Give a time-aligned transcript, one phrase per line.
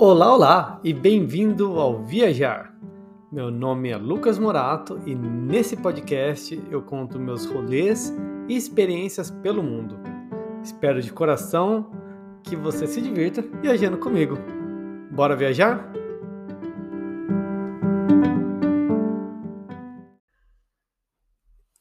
[0.00, 2.72] Olá, olá e bem-vindo ao Viajar.
[3.32, 8.14] Meu nome é Lucas Morato e nesse podcast eu conto meus rolês
[8.48, 9.98] e experiências pelo mundo.
[10.62, 11.90] Espero de coração
[12.44, 14.38] que você se divirta viajando comigo.
[15.10, 15.92] Bora viajar?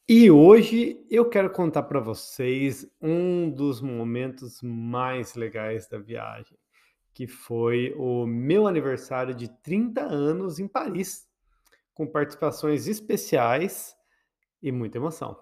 [0.10, 6.58] E hoje eu quero contar para vocês um dos momentos mais legais da viagem
[7.18, 11.28] que foi o meu aniversário de 30 anos em Paris,
[11.92, 13.96] com participações especiais
[14.62, 15.36] e muita emoção.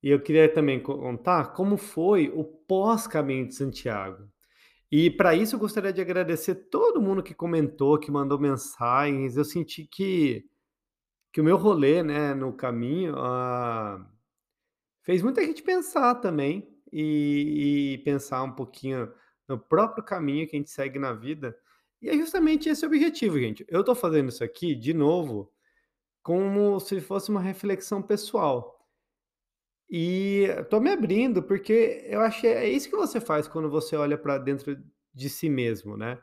[0.00, 4.30] E eu queria também contar como foi o pós-caminho de Santiago.
[4.88, 9.36] E para isso eu gostaria de agradecer todo mundo que comentou, que mandou mensagens.
[9.36, 10.48] Eu senti que,
[11.32, 14.00] que o meu rolê né, no caminho uh,
[15.02, 19.12] fez muita gente pensar também e, e pensar um pouquinho
[19.50, 21.56] no próprio caminho que a gente segue na vida.
[22.00, 23.66] E é justamente esse o objetivo, gente.
[23.68, 25.52] Eu estou fazendo isso aqui, de novo,
[26.22, 28.78] como se fosse uma reflexão pessoal.
[29.90, 33.96] E estou me abrindo, porque eu acho que é isso que você faz quando você
[33.96, 34.80] olha para dentro
[35.12, 36.20] de si mesmo, né?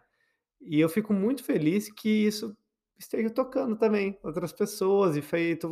[0.62, 2.58] E eu fico muito feliz que isso
[2.98, 5.70] esteja tocando também outras pessoas e feito.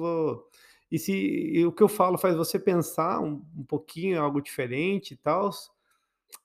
[0.91, 5.13] E se e o que eu falo faz você pensar um, um pouquinho algo diferente
[5.13, 5.49] e tal,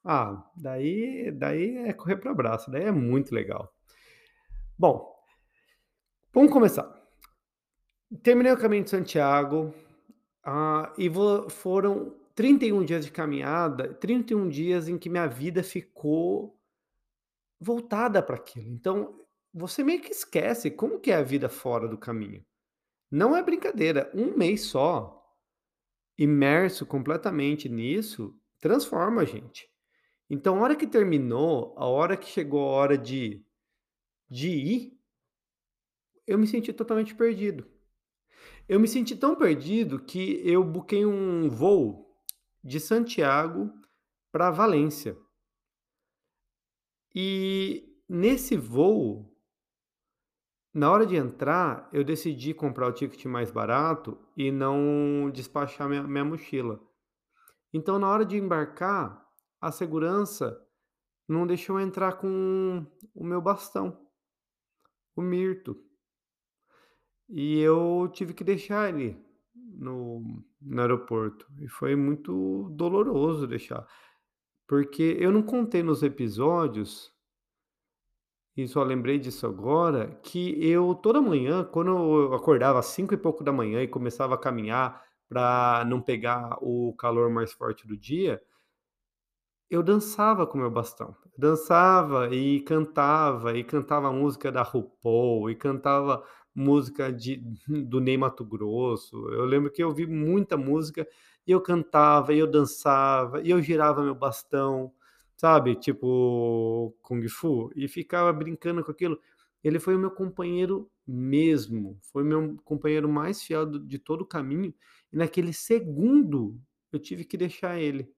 [0.04, 3.72] ah, daí daí é correr para abraço, daí é muito legal.
[4.78, 5.14] Bom,
[6.32, 6.90] vamos começar.
[8.22, 9.74] Terminei o caminho de Santiago,
[10.42, 16.58] ah, e vou, foram 31 dias de caminhada, 31 dias em que minha vida ficou
[17.60, 18.68] voltada para aquilo.
[18.68, 19.20] Então,
[19.52, 22.44] você meio que esquece como que é a vida fora do caminho.
[23.10, 25.22] Não é brincadeira, um mês só,
[26.16, 29.69] imerso completamente nisso, transforma a gente.
[30.30, 33.44] Então, a hora que terminou, a hora que chegou a hora de,
[34.30, 35.00] de ir,
[36.24, 37.68] eu me senti totalmente perdido.
[38.68, 42.16] Eu me senti tão perdido que eu buquei um voo
[42.62, 43.72] de Santiago
[44.30, 45.18] para Valência.
[47.12, 49.36] E nesse voo,
[50.72, 56.04] na hora de entrar, eu decidi comprar o ticket mais barato e não despachar minha,
[56.04, 56.80] minha mochila.
[57.72, 59.28] Então, na hora de embarcar,
[59.60, 60.60] a segurança
[61.28, 62.84] não deixou eu entrar com
[63.14, 63.96] o meu bastão,
[65.14, 65.76] o Mirto.
[67.28, 69.16] E eu tive que deixar ele
[69.54, 71.46] no, no aeroporto.
[71.60, 73.86] E foi muito doloroso deixar.
[74.66, 77.12] Porque eu não contei nos episódios,
[78.56, 83.16] e só lembrei disso agora, que eu toda manhã, quando eu acordava às cinco e
[83.16, 87.96] pouco da manhã e começava a caminhar para não pegar o calor mais forte do
[87.96, 88.42] dia,
[89.70, 91.16] eu dançava com meu bastão.
[91.38, 97.36] Dançava e cantava, e cantava música da RuPaul, e cantava música de,
[97.88, 99.16] do Ney Mato Grosso.
[99.30, 101.06] Eu lembro que eu ouvi muita música
[101.46, 104.92] e eu cantava, e eu dançava, e eu girava meu bastão,
[105.36, 105.76] sabe?
[105.76, 109.18] Tipo Kung Fu, e ficava brincando com aquilo.
[109.62, 114.74] Ele foi o meu companheiro mesmo, foi meu companheiro mais fiel de todo o caminho,
[115.12, 116.58] e naquele segundo
[116.92, 118.10] eu tive que deixar ele.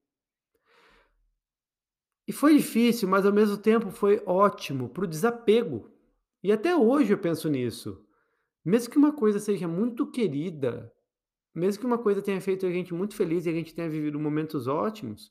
[2.32, 5.90] E foi difícil, mas ao mesmo tempo foi ótimo para o desapego.
[6.42, 8.02] E até hoje eu penso nisso.
[8.64, 10.90] Mesmo que uma coisa seja muito querida,
[11.54, 14.18] mesmo que uma coisa tenha feito a gente muito feliz e a gente tenha vivido
[14.18, 15.30] momentos ótimos,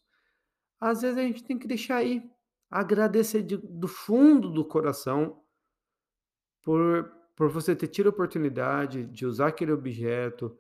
[0.80, 2.22] às vezes a gente tem que deixar aí,
[2.70, 5.42] agradecer de, do fundo do coração
[6.62, 10.56] por, por você ter tido a oportunidade de usar aquele objeto,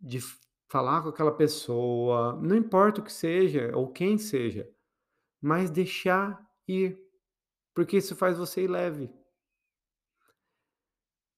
[0.00, 0.18] de
[0.66, 4.68] falar com aquela pessoa, não importa o que seja ou quem seja
[5.40, 6.98] mas deixar ir,
[7.74, 9.10] porque isso faz você ir leve.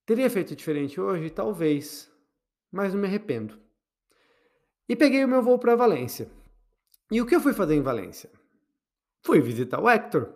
[0.05, 1.29] Teria feito diferente hoje?
[1.29, 2.11] Talvez,
[2.71, 3.59] mas não me arrependo.
[4.89, 6.29] E peguei o meu voo para Valência.
[7.11, 8.29] E o que eu fui fazer em Valência?
[9.23, 10.33] Fui visitar o Hector.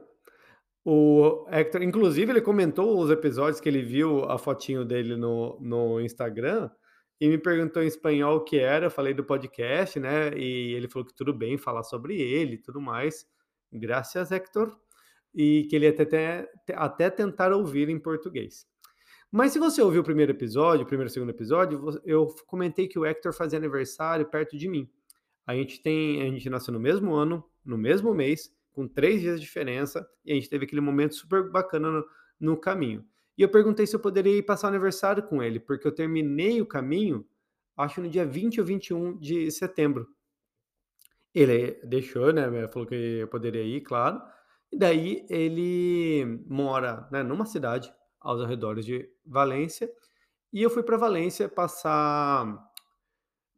[0.84, 6.00] O Hector, inclusive, ele comentou os episódios que ele viu a fotinho dele no, no
[6.00, 6.70] Instagram
[7.20, 8.86] e me perguntou em espanhol o que era.
[8.86, 10.38] Eu falei do podcast, né?
[10.38, 13.26] E ele falou que tudo bem falar sobre ele e tudo mais.
[13.78, 14.76] Graças, Hector.
[15.34, 18.66] E que ele até, até tentar ouvir em português.
[19.32, 22.98] Mas se você ouviu o primeiro episódio, o primeiro e segundo episódio, eu comentei que
[22.98, 24.90] o Hector fazia aniversário perto de mim.
[25.46, 29.40] A gente tem, a gente nasceu no mesmo ano, no mesmo mês, com três dias
[29.40, 32.06] de diferença, e a gente teve aquele momento super bacana no,
[32.40, 33.06] no caminho.
[33.38, 36.62] E eu perguntei se eu poderia ir passar o aniversário com ele, porque eu terminei
[36.62, 37.26] o caminho,
[37.76, 40.08] acho no dia 20 ou 21 de setembro.
[41.36, 44.22] Ele deixou, né, falou que eu poderia ir, claro.
[44.72, 49.92] E daí ele mora, né, numa cidade aos arredores de Valência,
[50.54, 52.64] e eu fui para Valência passar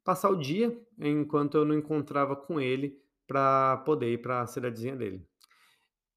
[0.03, 2.97] passar o dia enquanto eu não encontrava com ele
[3.27, 5.21] para poder ir para a cidadezinha dele.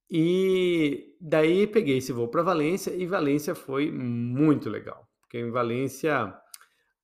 [0.08, 6.34] E daí peguei esse voo para Valência e Valência foi muito legal, porque em Valência,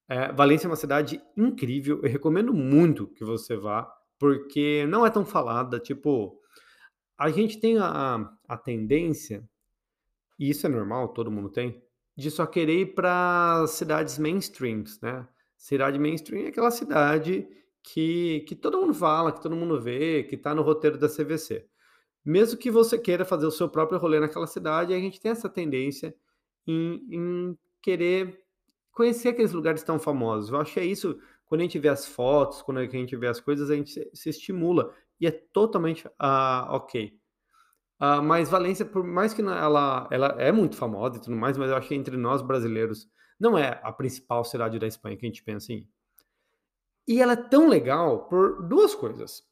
[0.09, 5.10] eh, Valência é uma cidade incrível, eu recomendo muito que você vá, porque não é
[5.10, 6.40] tão falada, tipo,
[7.18, 9.48] a gente tem a a tendência,
[10.38, 11.82] e isso é normal, todo mundo tem,
[12.16, 15.28] de só querer ir para cidades mainstreams, né.
[15.56, 17.48] Cidade mainstream é aquela cidade
[17.82, 21.66] que que todo mundo fala, que todo mundo vê, que está no roteiro da CVC.
[22.24, 25.48] Mesmo que você queira fazer o seu próprio rolê naquela cidade, a gente tem essa
[25.48, 26.14] tendência
[26.66, 28.42] em em querer
[28.92, 30.50] conhecer aqueles lugares tão famosos.
[30.50, 33.28] Eu acho que é isso, quando a gente vê as fotos, quando a gente vê
[33.28, 37.19] as coisas, a gente se estimula, e é totalmente, ah, ok.
[37.98, 41.70] Ah, mas Valência, por mais que ela ela é muito famosa e tudo mais, mas
[41.70, 43.08] eu acho que entre nós brasileiros
[43.40, 45.88] não é a principal cidade da Espanha que a gente pensa em.
[47.08, 49.42] E ela é tão legal por 2 coisas.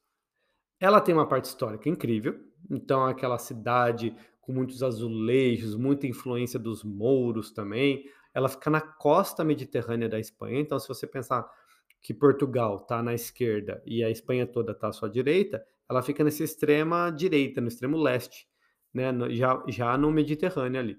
[0.81, 2.39] Ela tem uma parte histórica incrível,
[2.71, 8.05] então aquela cidade com muitos azulejos, muita influência dos mouros também.
[8.35, 11.49] Ela fica na costa mediterrânea da Espanha, então se você pensar
[12.05, 16.23] que Portugal está na esquerda e a Espanha toda está à sua direita, ela fica
[16.23, 18.47] nessa extrema direita, no extremo leste,
[18.93, 20.99] né, já já no Mediterrâneo ali.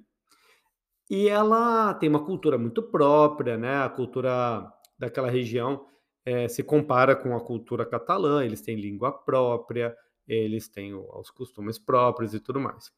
[1.09, 4.67] E ela tem uma cultura muito própria, né, a cultura
[4.97, 5.85] daquela região,
[6.25, 9.95] eh, se compara com a cultura catalã, eles têm língua própria,
[10.27, 12.91] eles têm os costumes próprios e tudo mais.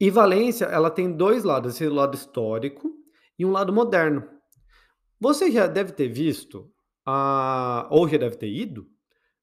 [0.00, 2.90] E Valência, ela tem 2 lados, esse lado histórico
[3.38, 4.26] e um lado moderno.
[5.22, 6.68] Você já deve ter visto,
[7.06, 8.90] ah, ou já deve ter ido,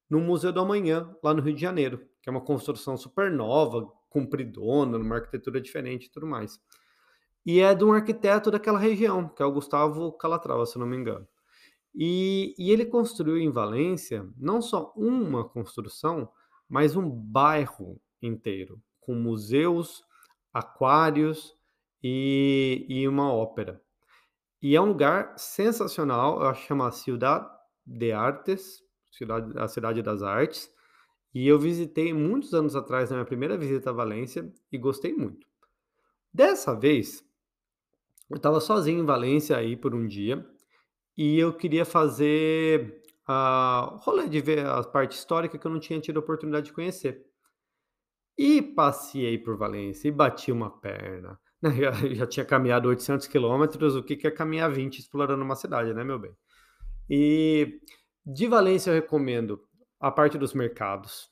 [0.10, 3.90] no Museu do Amanhã, lá no Rio de Janeiro, que é uma construção super nova,
[4.10, 6.60] compridona, numa arquitetura diferente e tudo mais.
[7.46, 10.98] E é de um arquiteto daquela região, que é o Gustavo Calatrava, se não me
[10.98, 11.26] engano.
[11.96, 16.30] E e ele construiu em Valência, não só uma construção,
[16.68, 20.04] mas um bairro inteiro, com museus,
[20.54, 21.56] aquários
[22.04, 23.82] e e uma ópera.
[24.62, 27.50] E é um lugar sensacional, eu acho que chama Ciudad
[27.86, 30.70] de Artes, cidade a Cidade das Artes,
[31.34, 35.48] e eu visitei muitos anos atrás, na minha primeira visita a Valência, e gostei muito.
[36.34, 37.24] Dessa vez,
[38.30, 40.46] eu estava sozinho em Valência aí por um dia,
[41.18, 46.00] e eu queria fazer, ah, rolê de ver a parte histórica que eu não tinha
[46.00, 47.26] tido a oportunidade de conhecer.
[48.38, 51.72] E passeei por Valência e bati uma perna, né,
[52.16, 56.04] já tinha caminhado 800 quilômetros, o que que é caminhar 20 explorando uma cidade, né,
[56.04, 56.36] meu bem.
[57.10, 57.80] E
[58.26, 59.62] de Valência eu recomendo
[60.00, 61.30] a parte dos mercados.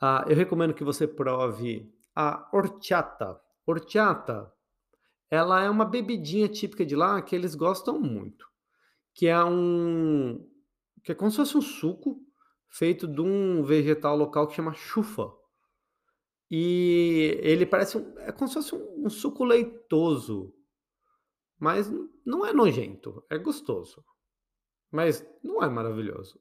[0.00, 3.40] Ah, eu recomendo que você prove a horchata.
[3.66, 4.52] Horchata,
[5.30, 8.46] ela é uma bebidinha típica de lá que eles gostam muito,
[9.14, 10.46] que é um
[11.02, 12.20] que é como se fosse um suco
[12.68, 15.30] feito de um vegetal local que chama chufa.
[16.50, 20.52] E ele parece um é como se fosse um um suco leitoso,
[21.58, 21.90] mas
[22.24, 24.04] não é nojento, é gostoso,
[24.90, 26.40] mas não é maravilhoso.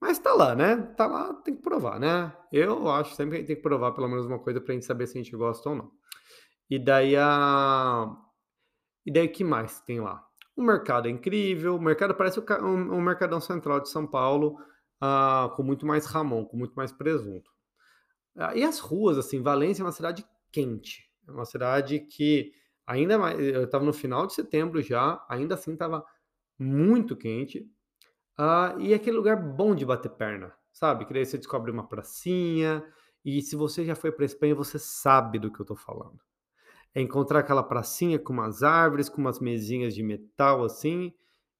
[0.00, 2.36] Mas tá lá, né, tá lá, tem que provar, né.
[2.52, 5.18] Eu acho sempre que tem que provar pelo menos uma coisa pra gente saber se
[5.18, 5.92] a gente gosta ou não.
[6.70, 8.14] E daí a
[9.06, 10.26] e daí que mais tem lá?
[10.56, 14.58] O mercado é incrível, o mercado parece um um mercadão central de São Paulo,
[15.00, 17.53] ah, com muito mais jamón, com muito mais presunto.
[18.36, 22.52] Ah, e as ruas, assim, Valência é uma cidade quente, é uma cidade que
[22.86, 26.04] ainda mais eu estava no final de setembro já, ainda assim estava
[26.58, 27.68] muito quente,
[28.38, 32.84] ah, e aquele lugar bom de bater perna, sabe, que daí você descobre uma pracinha,
[33.24, 36.18] e se você já foi pra Espanha, você sabe do que eu tô falando.
[36.94, 41.12] É encontrar aquela pracinha com umas árvores, com umas mesinhas de metal, assim,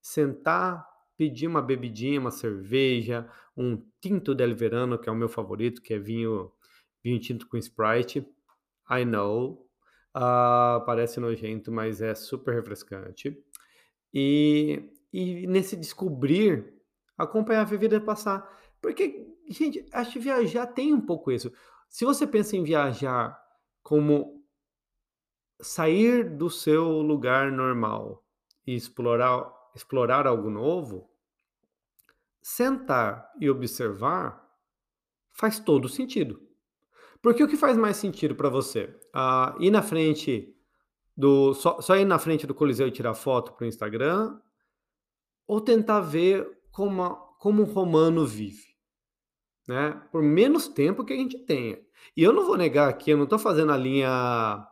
[0.03, 5.83] sentar, pedir uma bebidinha, uma cerveja, um Tinto del Verano, que é o meu favorito,
[5.83, 6.51] que é vinho
[7.05, 8.27] vinho tinto com Sprite.
[8.91, 9.69] I know,
[10.15, 13.37] ah, parece nojento, mas é super refrescante.
[14.13, 16.75] E e nesse descobrir,
[17.17, 18.45] acompanhar a vida passar.
[18.83, 21.53] Porque, gente, acho que viajar tem um pouco isso.
[21.89, 23.41] Se você pensa em viajar
[23.81, 24.45] como
[25.63, 28.27] sair do seu lugar normal
[28.67, 31.09] e explorar explorar algo novo
[32.43, 34.45] sentar e observar
[35.33, 36.41] faz todo sentido.
[37.25, 38.95] Porque o que faz mais sentido pra você?
[39.13, 40.55] Ah, ir na frente
[41.17, 44.39] do só só ir na frente do Coliseu e tirar foto para o Instagram
[45.47, 48.75] ou tentar ver como a como um romano vive?
[49.69, 51.79] né, por menos tempo que a gente tenha.
[52.17, 54.67] E eu não vou negar aqui, eu não estou fazendo a linha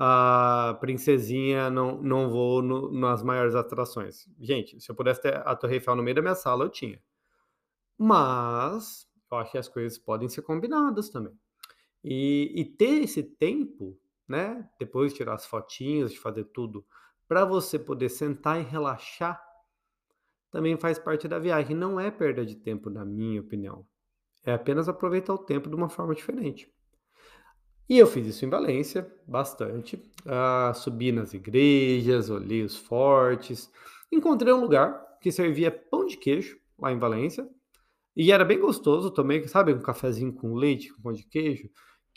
[0.00, 4.28] a princesinha, não, não vou no, nas maiores atrações.
[4.38, 7.02] Gente, se eu pudesse ter a Torre Eiffel no meio da minha sala, eu tinha.
[7.98, 11.36] Mas eu acho que as coisas podem ser combinadas também.
[12.02, 14.68] E, e ter esse tempo, né?
[14.78, 16.84] Depois de tirar as fotinhas, de fazer tudo,
[17.26, 19.42] para você poder sentar e relaxar,
[20.50, 21.76] também faz parte da viagem.
[21.76, 23.86] Não é perda de tempo, na minha opinião.
[24.44, 26.72] É apenas aproveitar o tempo de uma forma diferente.
[27.88, 30.02] E eu fiz isso em Valência, bastante.
[30.26, 33.70] Ah, subi nas igrejas, olhei os fortes.
[34.12, 37.48] Encontrei um lugar que servia pão de queijo, lá em Valência.
[38.14, 41.70] E era bem gostoso, tomei, sabe, um cafezinho com leite, com pão de queijo,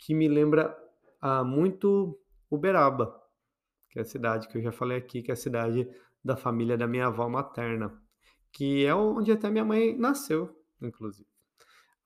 [0.04, 0.76] que me lembra
[1.20, 2.18] ah, muito
[2.50, 3.14] Uberaba,
[3.88, 5.88] que é a cidade que eu já falei aqui, que é a cidade
[6.24, 7.96] da família da minha avó materna,
[8.52, 11.28] que é onde até minha mãe nasceu, inclusive.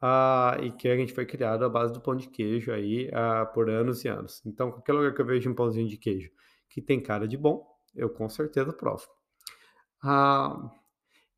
[0.00, 3.46] Ah, e que a gente foi criado à base do pão de queijo aí ah,
[3.46, 4.44] por anos e anos.
[4.44, 6.30] Então, qualquer lugar que eu vejo um pãozinho de queijo
[6.68, 9.06] que tem cara de bom, eu com certeza provo.
[10.04, 10.70] Ah,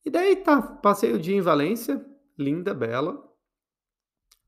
[0.05, 2.05] e daí tá, passei o dia em Valência,
[2.37, 3.27] linda, bela.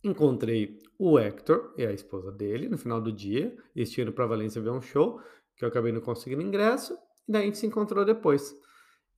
[0.03, 3.55] Encontrei o Hector e a esposa dele no final do dia.
[3.77, 5.21] Eles tinham para Valência ver um show,
[5.57, 6.95] que eu acabei não conseguindo ingresso.
[7.29, 8.55] E daí a gente se encontrou depois.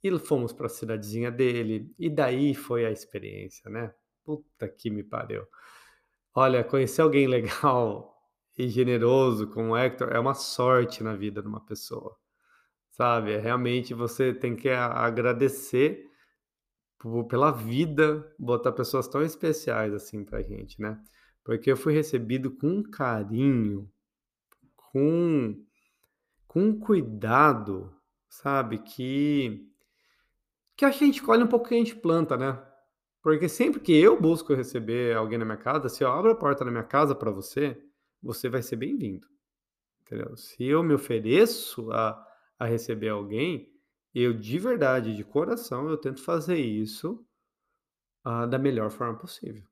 [0.03, 1.95] E fomos para a cidadezinha dele.
[1.99, 3.95] E daí foi a experiência, né?
[4.25, 5.47] Puta que me pariu.
[6.35, 8.12] Olha, conhecer alguém legal
[8.59, 12.17] e generoso como o Hector é uma sorte na vida de uma pessoa.
[12.91, 13.33] Sabe?
[13.33, 16.12] É realmente você tem que agradecer
[17.29, 21.01] pela vida botar pessoas tão especiais assim pra gente, né?
[21.45, 23.91] Porque eu fui recebido com carinho,
[24.77, 25.65] com
[26.47, 27.93] com cuidado,
[28.29, 28.79] sabe?
[28.79, 29.69] Que
[30.77, 32.61] que a gente colhe um pouco que a gente planta, né?
[33.23, 36.65] Porque sempre que eu busco receber alguém na minha casa, se eu abro a porta
[36.65, 37.81] da minha casa para você,
[38.23, 39.27] você vai ser bem-vindo.
[40.03, 40.37] Entendeu?
[40.37, 42.21] Se eu me ofereço a,
[42.59, 43.72] a receber alguém,
[44.14, 47.25] eu de verdade, de coração, eu tento fazer isso
[48.26, 49.64] uh, da melhor forma possível.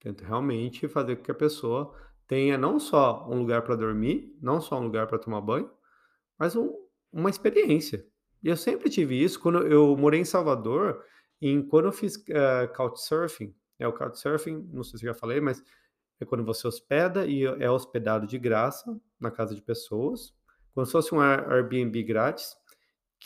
[0.00, 1.94] Tento realmente fazer com que a pessoa
[2.26, 5.70] tenha não só um lugar para dormir, não só um lugar para tomar banho,
[6.38, 6.72] mas um,
[7.12, 8.06] uma experiência.
[8.42, 9.40] E eu sempre tive isso.
[9.40, 11.02] Quando eu morei em Salvador,
[11.40, 15.62] em, quando eu fiz uh, Couchsurfing, é o Couchsurfing, não sei se já falei, mas
[16.20, 20.32] é quando você hospeda e é hospedado de graça na casa de pessoas,
[20.72, 22.54] como se fosse um Airbnb grátis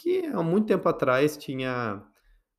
[0.00, 2.02] que há muito tempo atrás tinha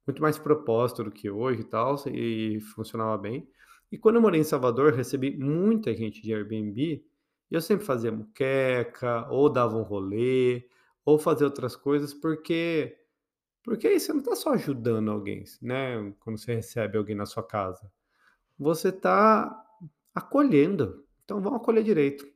[0.05, 3.48] muito mais propósito do que hoje e tal, e funcionava bem.
[3.91, 7.03] E quando eu morei em Salvador, recebi muita gente de Airbnb,
[7.51, 10.67] e eu sempre fazia muqueca, ou dava um rolê,
[11.05, 12.96] ou fazia outras coisas, porque
[13.63, 16.13] porque aí você não está só ajudando alguém, né?
[16.19, 17.91] Quando você recebe alguém na sua casa.
[18.58, 19.63] Você está
[20.15, 21.05] acolhendo.
[21.24, 22.27] Então vamos acolher direito.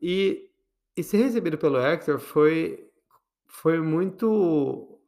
[0.00, 0.50] E,
[0.96, 2.89] e ser recebido pelo Hector foi
[3.50, 5.00] foi muito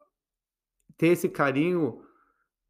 [0.98, 2.02] ter esse carinho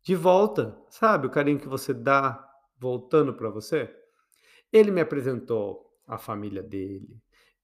[0.02, 1.26] de volta, sabe?
[1.26, 2.48] O carinho que você dá
[2.78, 3.90] voltando para você.
[4.72, 7.16] Ele me apresentou a família dele.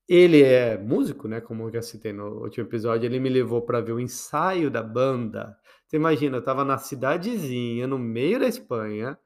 [0.09, 1.41] Ele é músico, né?
[1.41, 4.83] Como eu já citei no último episódio, ele me levou para ver o ensaio da
[4.83, 5.57] banda.
[5.87, 9.19] Você imagina, eu estava na cidadezinha, no meio da Espanha,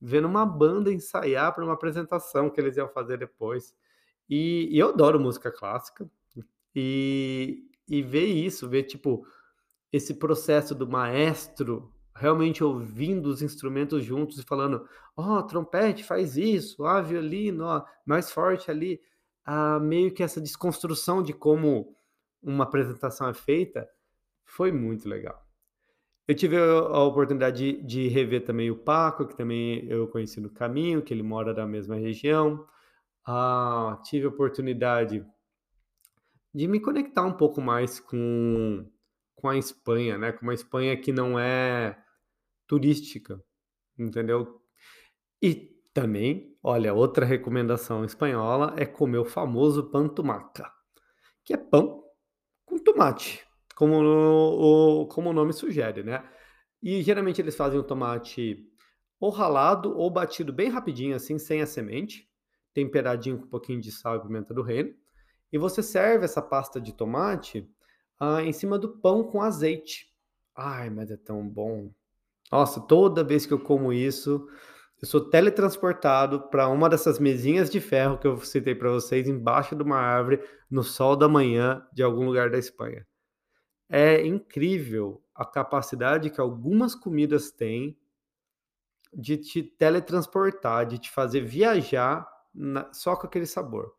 [0.00, 3.74] vendo uma banda ensaiar para uma apresentação que eles iam fazer depois.
[4.28, 6.08] E, e eu adoro música clássica.
[6.74, 9.26] E, e ver isso, ver tipo
[9.92, 16.36] esse processo do maestro realmente ouvindo os instrumentos juntos e falando: ó, oh, trompete faz
[16.36, 19.00] isso, ah, violino, ó, mais forte ali.
[19.44, 21.96] Ah, meio que essa desconstrução de como
[22.42, 23.88] uma apresentação é feita
[24.44, 25.44] foi muito legal.
[26.26, 30.50] Eu tive a oportunidade de, de, rever também o Paco, que também eu conheci no
[30.50, 32.66] caminho, que ele mora na mesma região.
[33.24, 35.24] Ah, tive a oportunidade
[36.56, 38.90] de me conectar um pouco mais com,
[39.34, 40.32] com a Espanha, né?
[40.32, 42.02] Com uma Espanha que não é
[42.66, 43.38] turística,
[43.98, 44.58] entendeu?
[45.42, 50.72] E também, olha, outra recomendação espanhola é comer o famoso pan tumaca,
[51.44, 52.02] que é pão
[52.64, 56.26] com tomate, como o, como o nome sugere, né?
[56.82, 58.66] E geralmente eles fazem o tomate
[59.20, 62.26] ou ralado ou batido bem rapidinho, assim, sem a semente,
[62.72, 64.94] temperadinho com um pouquinho de sal e pimenta do reino.
[65.52, 67.68] E você serve essa pasta de tomate
[68.18, 70.12] ah, em cima do pão com azeite.
[70.54, 71.90] Ai, mas é tão bom.
[72.50, 74.48] Nossa, toda vez que eu como isso,
[75.00, 79.76] eu sou teletransportado para uma dessas mesinhas de ferro que eu citei para vocês, embaixo
[79.76, 83.06] de uma árvore, no sol da manhã de algum lugar da Espanha.
[83.88, 87.96] É incrível a capacidade que algumas comidas têm
[89.12, 93.95] de te teletransportar, de te fazer viajar na só com aquele sabor.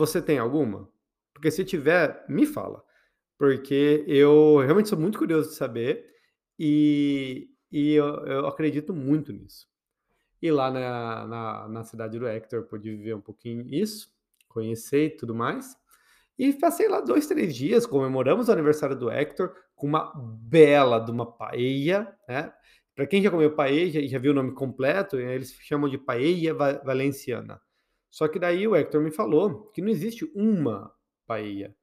[0.00, 0.88] Você tem alguma?
[1.34, 2.82] Porque se tiver, me fala,
[3.38, 6.06] porque eu realmente sou muito curioso de saber
[6.58, 9.68] e e eu eu acredito muito nisso.
[10.42, 14.08] E lá na na na cidade do Hector pude viver um pouquinho isso,
[14.48, 15.76] conhecer e tudo mais.
[16.38, 21.10] E passei lá 2, 3 dias, comemoramos o aniversário do Hector com uma bela de
[21.12, 22.52] uma paella, né.
[22.96, 25.98] Pra quem já comeu paella e já viu o nome completo, eh, eles chamam de
[25.98, 27.60] paella va valenciana.
[28.10, 30.92] Só que daí o Hector me falou que não existe uma
[31.26, 31.74] paella,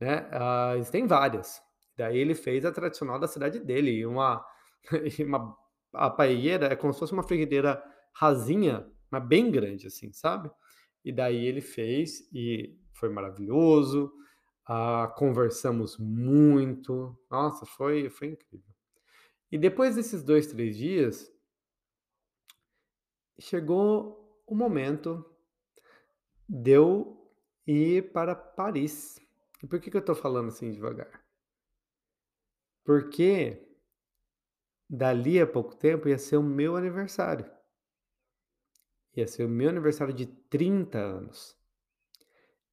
[0.00, 1.60] né, ah, existem várias.
[1.96, 4.44] Daí ele fez a tradicional da cidade dele, uma
[5.26, 5.56] uma
[5.92, 10.50] a paella é como se fosse uma frigideira rasinha, mas bem grande, assim, sabe.
[11.04, 14.12] E daí ele fez e foi maravilhoso,
[14.66, 18.74] ah, conversamos muito, nossa, foi foi incrível.
[19.52, 21.30] E depois desses 2, 3 dias
[23.38, 25.24] chegou o momento
[26.48, 27.30] de eu
[27.66, 29.18] ir para Paris.
[29.62, 31.24] E por que que eu tô falando assim devagar?
[32.84, 33.66] Porque
[34.88, 37.50] dali a pouco tempo ia ser o meu aniversário.
[39.16, 41.56] Ia ser o meu aniversário de 30 anos.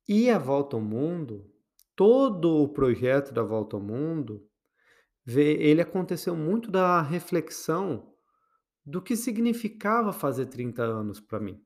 [0.07, 1.49] E a volta ao mundo,
[1.95, 4.45] todo o projeto da volta ao mundo,
[5.25, 8.11] ele aconteceu muito da reflexão
[8.83, 11.63] do que significava fazer 30 anos pra mim.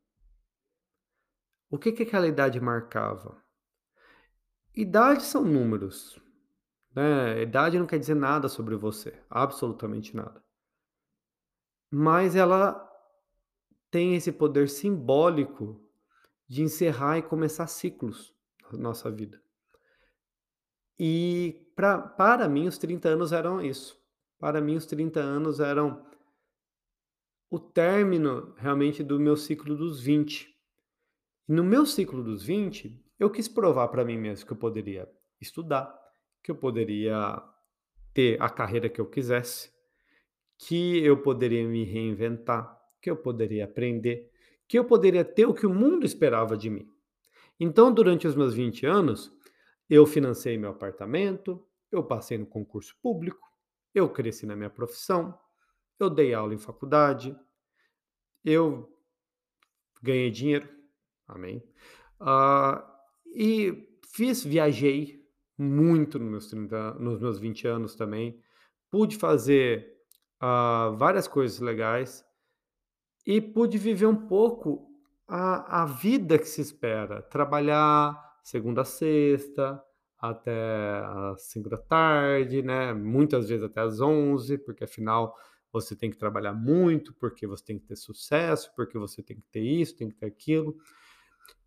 [1.75, 3.35] O que que aquela idade marcava?
[4.73, 6.17] Idade são números,
[6.95, 10.41] né, idade não quer dizer nada sobre você, absolutamente nada.
[11.91, 12.81] Mas ela
[13.91, 15.85] tem esse poder simbólico
[16.47, 18.33] de encerrar e começar ciclos
[18.71, 19.41] na nossa vida.
[20.97, 24.01] E pra para mim os 30 anos eram isso.
[24.39, 26.05] Para mim os 30 anos eram
[27.49, 30.54] o término realmente do meu ciclo dos 20.
[31.47, 35.07] No meu ciclo dos 20, eu quis provar pra mim mesmo que eu poderia
[35.39, 35.95] estudar,
[36.41, 37.39] que eu poderia
[38.13, 39.71] ter a carreira que eu quisesse,
[40.57, 44.31] que eu poderia me reinventar, que eu poderia aprender,
[44.67, 46.91] que eu poderia ter o que o mundo esperava de mim.
[47.59, 49.31] Então, durante os meus 20 anos,
[49.87, 53.47] eu financei meu apartamento, eu passei no concurso público,
[53.93, 55.37] eu cresci na minha profissão,
[55.99, 57.37] eu dei aula em faculdade,
[58.43, 58.91] eu
[60.01, 60.74] ganhei dinheiro,
[61.27, 61.63] amém,
[62.19, 62.83] ah,
[63.35, 65.23] e fiz viajei
[65.57, 68.39] muito nos meus 30 nos meus 20 anos também,
[68.91, 69.87] pude fazer,
[70.39, 72.23] ah, várias coisas legais,
[73.25, 74.87] e pude viver um pouco
[75.27, 79.81] a a vida que se espera, trabalhar segunda a sexta,
[80.19, 85.35] até às 17h, né, muitas vezes até às 11h, porque afinal
[85.73, 89.47] você tem que trabalhar muito, porque você tem que ter sucesso, porque você tem que
[89.51, 90.75] ter isso, tem que ter aquilo.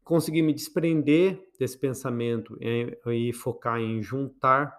[0.09, 4.75] Consegui me desprender desse pensamento, eh, e focar em juntar,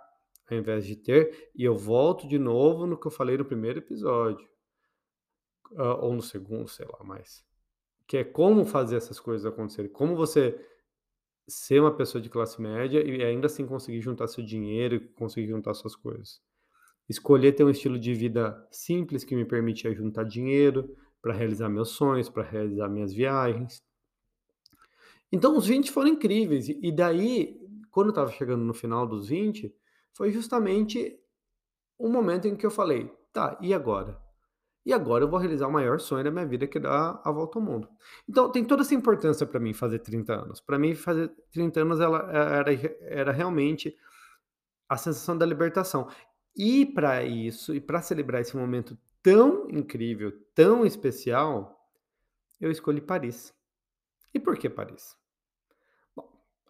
[0.49, 3.77] ao invés de ter, e eu volto de novo no que eu falei no primeiro
[3.77, 4.49] episódio.
[5.77, 7.45] Hã, ou no segundo, sei lá, mas
[8.07, 10.59] que é como fazer essas coisas acontecerem, como você
[11.47, 15.47] ser uma pessoa de classe média e ainda assim conseguir juntar seu dinheiro e conseguir
[15.47, 16.41] juntar suas coisas.
[17.09, 21.89] Escolher ter um estilo de vida simples que me permitia juntar dinheiro pra realizar meus
[21.89, 23.83] sonhos, pra realizar minhas viagens.
[25.31, 27.57] Então os 20 foram incríveis, e daí,
[27.91, 29.73] quando eu estava chegando no final dos 20,
[30.13, 31.17] foi justamente
[31.97, 34.19] o momento em que eu falei: "Tá, e agora?
[34.85, 37.31] E agora eu vou realizar o maior sonho da minha vida que é dar a
[37.31, 37.89] volta ao mundo".
[38.29, 40.61] Então tem toda essa importância pra mim fazer 30 anos.
[40.61, 43.95] Pra mim fazer 30 anos ela era era realmente
[44.89, 46.09] a sensação da libertação.
[46.57, 51.79] E pra isso, e pra celebrar esse momento tão incrível, tão especial,
[52.61, 53.53] eu escolhi Paris.
[54.33, 55.18] E por que Paris?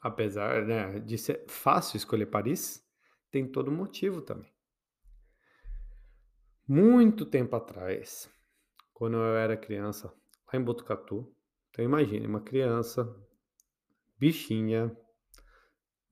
[0.01, 2.85] Apesar, né, de ser fácil escolher Paris,
[3.29, 4.51] tem todo motivo também.
[6.67, 8.29] Muito tempo atrás,
[8.93, 10.07] quando eu era criança,
[10.51, 11.35] lá em Botucatu,
[11.69, 13.07] então imagine uma criança,
[14.17, 14.95] bichinha,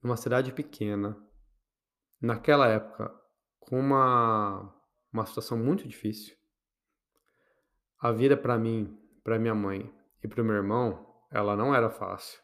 [0.02, 1.16] numa cidade pequena,
[2.20, 3.14] naquela época,
[3.60, 4.74] com uma
[5.12, 6.36] uma situação muito difícil.
[8.00, 9.92] A vida pra mim, pra minha mãe
[10.24, 12.40] e para o meu irmão, ela não era fácil.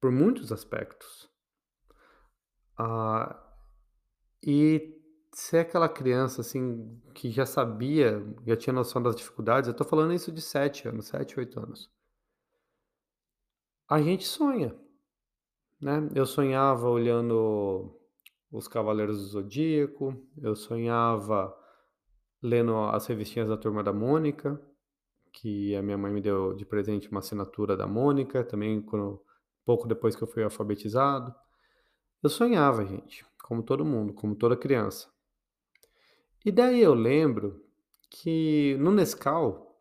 [0.00, 1.28] Por muitos aspectos.
[2.78, 3.38] Ah,
[4.42, 4.98] e
[5.34, 10.14] ser aquela criança, assim, que já sabia, já tinha noção das dificuldades, eu tô falando
[10.14, 11.90] isso de 7 anos, 7, 8 anos.
[13.88, 14.74] A gente sonha,
[15.80, 16.08] né.
[16.14, 17.96] Eu sonhava olhando
[18.50, 21.54] os Cavaleiros do Zodíaco, eu sonhava
[22.42, 24.60] lendo as revistinhas da Turma da Mônica,
[25.32, 29.22] que a minha mãe me deu de presente uma assinatura da Mônica, também quando
[29.70, 31.32] pouco depois que eu fui alfabetizado.
[32.20, 35.08] Eu sonhava, gente, como todo mundo, como toda criança.
[36.44, 37.64] E daí eu lembro
[38.10, 39.80] que no Nescau,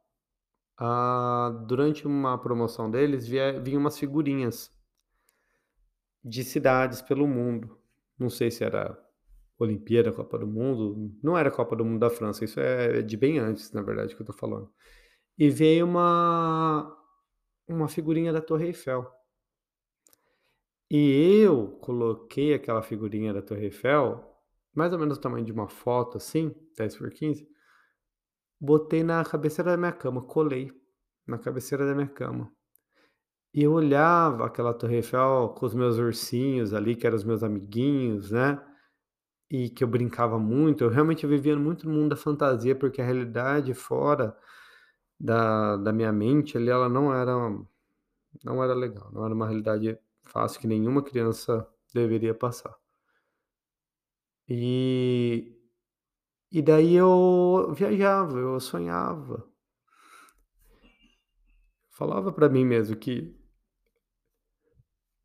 [0.77, 4.71] ah, durante uma promoção deles, vinham umas figurinhas
[6.23, 7.75] de cidades pelo mundo.
[8.15, 8.95] Não sei se era
[9.57, 13.39] Olimpíada, Copa do Mundo, não era Copa do Mundo da França, isso é de bem
[13.39, 14.71] antes, na verdade, que eu tô falando.
[15.35, 16.95] E veio uma
[17.67, 19.18] uma figurinha da Torre Eiffel.
[20.89, 24.25] E eu coloquei aquela figurinha da Torre Eiffel,
[24.73, 27.47] mais ou menos o tamanho de uma foto assim, 10 por 15,
[28.59, 30.71] botei na cabeceira da minha cama, colei
[31.27, 32.51] na cabeceira da minha cama.
[33.53, 37.43] E eu olhava aquela Torre Eiffel com os meus ursinhos ali, que eram os meus
[37.43, 38.59] amiguinhos, né?
[39.49, 40.83] E que eu brincava muito.
[40.83, 44.35] Eu realmente vivia muito no mundo da fantasia, porque a realidade fora
[45.19, 47.33] da, da minha mente ali, ela não era,
[48.43, 52.75] não era legal, não era uma realidade fácil que nenhuma criança deveria passar.
[54.47, 55.55] E,
[56.51, 59.47] e daí eu viajava, eu sonhava.
[61.89, 63.35] Falava para mim mesmo que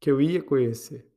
[0.01, 1.11] que eu ia conhecer.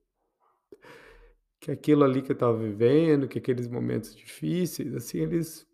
[1.59, 5.67] Que aquilo ali que eu estava vivendo, que aqueles momentos difíceis, assim, eles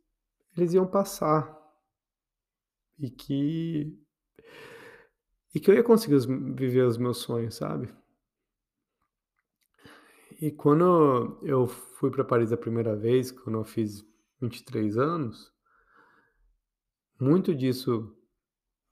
[0.58, 1.56] eles iam passar.
[2.98, 4.03] E que
[5.54, 6.20] e que eu ia conseguir
[6.56, 7.94] viver os meus sonhos, sabe.
[10.42, 14.04] E quando eu fui para Paris a primeira vez, quando eu fiz
[14.42, 15.54] 23 anos,
[17.20, 18.16] muito disso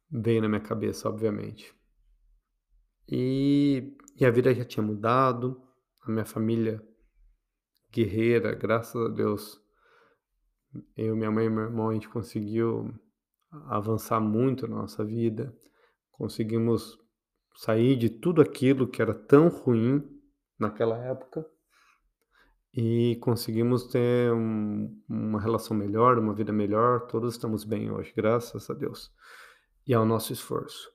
[0.09, 1.73] veio na minha cabeça, obviamente.
[3.07, 5.59] E e a vida já tinha mudado,
[6.03, 6.79] a minha família
[7.91, 9.59] guerreira, graças a Deus,
[10.95, 12.93] eu, minha mãe e meu irmão, a gente conseguiu
[13.49, 15.57] avançar muito na nossa vida,
[16.21, 16.99] conseguimos
[17.55, 20.07] sair de tudo aquilo que era tão ruim
[20.59, 21.43] naquela época
[22.71, 27.07] e conseguimos ter um, uma relação melhor, uma vida melhor.
[27.07, 29.11] Todos estamos bem hoje, graças a Deus
[29.87, 30.93] e ao nosso esforço.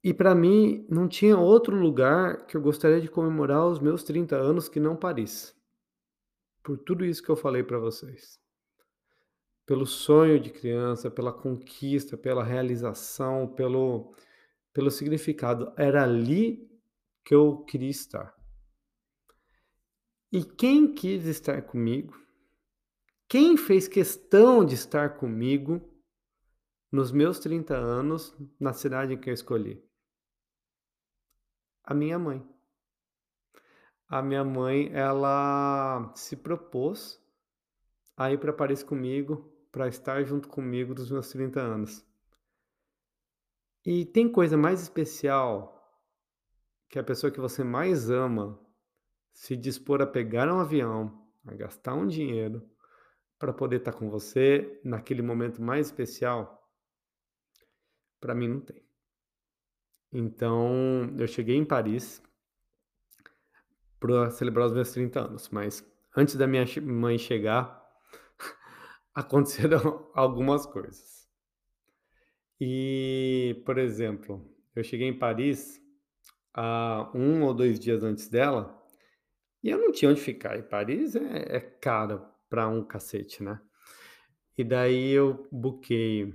[0.00, 4.36] E para mim, não tinha outro lugar que eu gostaria de comemorar os meus 30
[4.36, 5.52] anos que não Paris.
[6.62, 8.43] Por tudo isso que eu falei para vocês.
[9.66, 14.14] Pelo sonho de criança, pela conquista, pela realização, pelo,
[14.72, 15.72] pelo significado.
[15.76, 16.70] Era ali
[17.24, 18.34] que eu queria estar.
[20.30, 22.14] E quem quis estar comigo?
[23.28, 25.80] Quem fez questão de estar comigo
[26.90, 29.82] nos meus 30 anos na cidade que eu escolhi?
[31.84, 32.46] A minha mãe.
[34.08, 37.22] A minha mãe, ela se propôs
[38.16, 42.06] a ir para Paris comigo, para estar junto comigo dos meus 30 anos.
[43.84, 46.00] E tem coisa mais especial
[46.88, 48.56] que a pessoa que você mais ama
[49.32, 52.64] se dispor a pegar um avião, a gastar um dinheiro
[53.36, 56.70] para poder estar com você naquele momento mais especial?
[58.20, 58.80] Para mim não tem.
[60.12, 62.22] Então, eu cheguei em Paris
[63.98, 65.84] para celebrar os meus 30 anos, mas
[66.16, 67.83] antes da minha mãe chegar,
[69.14, 71.28] aconteceram algumas coisas.
[72.60, 75.80] E, por exemplo, eu cheguei em Paris
[76.52, 78.82] há um ou dois dias antes dela
[79.62, 80.58] e eu não tinha onde ficar.
[80.58, 83.60] E Paris é, é caro para um cacete, né?
[84.56, 86.32] E daí eu buquei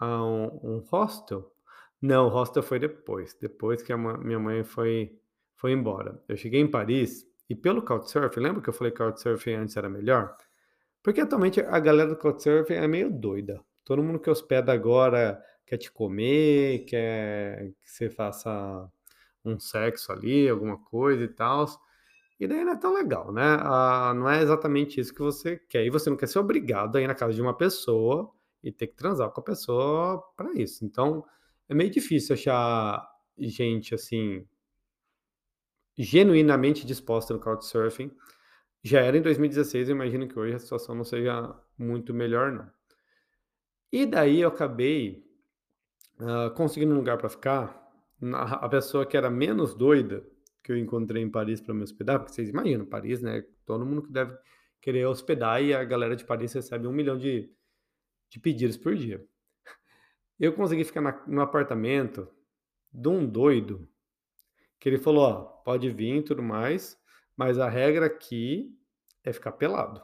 [0.00, 1.56] um, um hostel
[2.00, 5.18] não, o hostel foi depois, depois que a minha mãe foi
[5.56, 6.22] foi embora.
[6.28, 9.88] Eu cheguei em Paris e pelo Couchsurfing, lembra que eu falei que Couchsurfing antes era
[9.88, 10.36] melhor?
[11.06, 13.62] Porque atualmente a galera do Couchsurfing é meio doida.
[13.84, 18.90] Todo mundo que hospeda agora quer te comer, quer que você faça
[19.44, 21.64] um sexo ali, alguma coisa e tal.
[22.40, 23.56] E daí não é tão legal, né?
[23.60, 25.86] Ah, não é exatamente isso que você quer.
[25.86, 28.28] E você não quer ser obrigado a ir na casa de uma pessoa
[28.60, 30.84] e ter que transar com a pessoa para isso.
[30.84, 31.24] Então,
[31.68, 34.44] é meio difícil achar gente, assim,
[35.96, 38.10] genuinamente disposta no Couchsurfing.
[38.86, 42.70] Já era em 2016, eu imagino que hoje a situação não seja muito melhor, não.
[43.90, 45.28] E daí eu acabei
[46.20, 47.84] uh, conseguindo um lugar para ficar.
[48.22, 50.24] A pessoa que era menos doida
[50.62, 53.44] que eu encontrei em Paris para me hospedar, porque vocês imaginam, Paris, né?
[53.64, 54.38] Todo mundo que deve
[54.80, 57.52] querer hospedar e a galera de Paris recebe um milhão de,
[58.30, 59.20] de pedidos por dia.
[60.38, 62.28] Eu consegui ficar na, no apartamento
[62.92, 63.88] de um doido
[64.78, 66.96] que ele falou: ó, pode vir e tudo mais,
[67.36, 68.74] mas a regra aqui
[69.24, 70.02] é ficar pelado.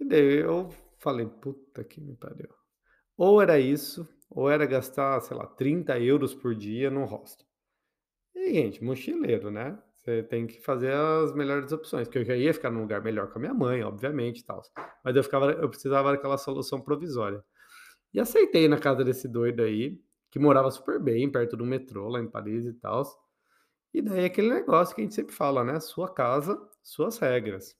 [0.00, 2.48] E daí eu falei: "Puta que me pariu".
[3.16, 7.46] Ou era isso, ou era gastar, sei lá, 30€ por dia num hostel.
[8.34, 12.54] E, gente, mochileiro, né, você tem que fazer as melhores opções, porque eu já ia
[12.54, 14.70] ficar num lugar melhor com a minha mãe, obviamente, e tals.
[15.04, 17.44] Mas eu ficava eu precisava daquela solução provisória.
[18.14, 20.00] E aceitei na casa desse doido aí,
[20.30, 23.08] que morava super bem, perto do metrô, lá em Paris e tals.
[23.94, 27.76] E daí aquele negócio que a gente sempre fala, né, sua casa, suas regras.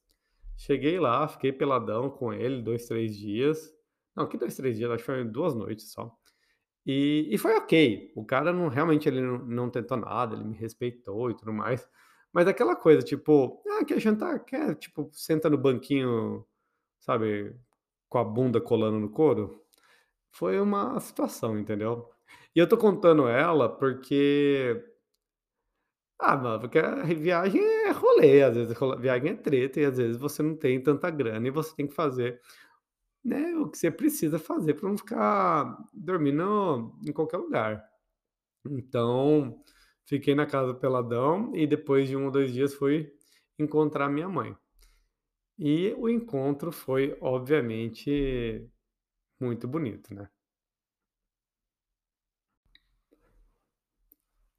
[0.57, 3.73] Cheguei lá, fiquei peladão com ele 2, 3 dias.
[4.17, 6.17] Não, que 2, 3 dias, acho que foi 2 noites só.
[6.87, 10.57] E e foi ok, o cara não realmente ele não não tentou nada, ele me
[10.57, 11.89] respeitou e tudo mais.
[12.33, 14.41] Mas aquela coisa, tipo: "Ah, quer jantar?
[14.45, 16.47] Quer", tipo, senta no banquinho,
[17.01, 17.57] sabe,
[18.09, 19.63] com a bunda colando no couro.
[20.31, 22.11] Foi uma situação, entendeu.
[22.55, 24.83] E eu tô contando ela porque
[26.19, 30.17] ah, mano, porque a viagem é rolê, às vezes viagem é treta e às vezes
[30.17, 32.41] você não tem tanta grana e você tem que fazer,
[33.25, 37.85] né, o que você precisa fazer pra não ficar dormindo em qualquer lugar.
[38.67, 39.61] Então,
[40.07, 43.13] fiquei na casa peladão e depois de 1 ou 2 dias fui
[43.59, 44.57] encontrar minha mãe.
[45.59, 48.69] E o encontro foi, obviamente,
[49.41, 50.29] muito bonito, né.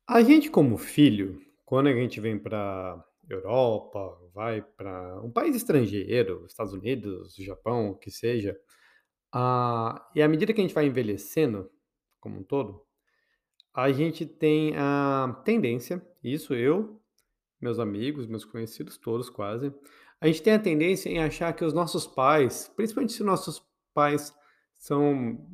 [0.07, 6.45] A gente como filho, quando a gente vem pra Europa, vai pra um país estrangeiro,
[6.45, 8.59] Estados Unidos, Japão, o que seja,
[10.13, 11.71] e à medida que a gente vai envelhecendo,
[12.19, 12.81] como um todo,
[13.73, 17.01] a gente tem a tendência, isso eu,
[17.61, 19.73] meus amigos, meus conhecidos todos quase,
[20.19, 24.33] a gente tem a tendência em achar que os nossos pais, principalmente se nossos pais
[24.75, 25.47] são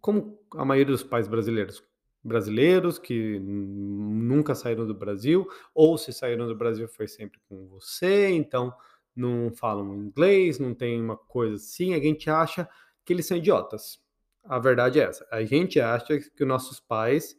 [0.00, 1.82] como a maioria dos pais brasileiros,
[2.26, 8.28] brasileiros que nunca saíram do Brasil, ou se saíram do Brasil foi sempre com você,
[8.28, 8.74] então
[9.14, 12.68] não falam inglês, não tem uma coisa assim, a gente acha
[13.04, 14.00] que eles são idiotas.
[14.44, 17.38] A verdade é essa, a gente acha que os nossos pais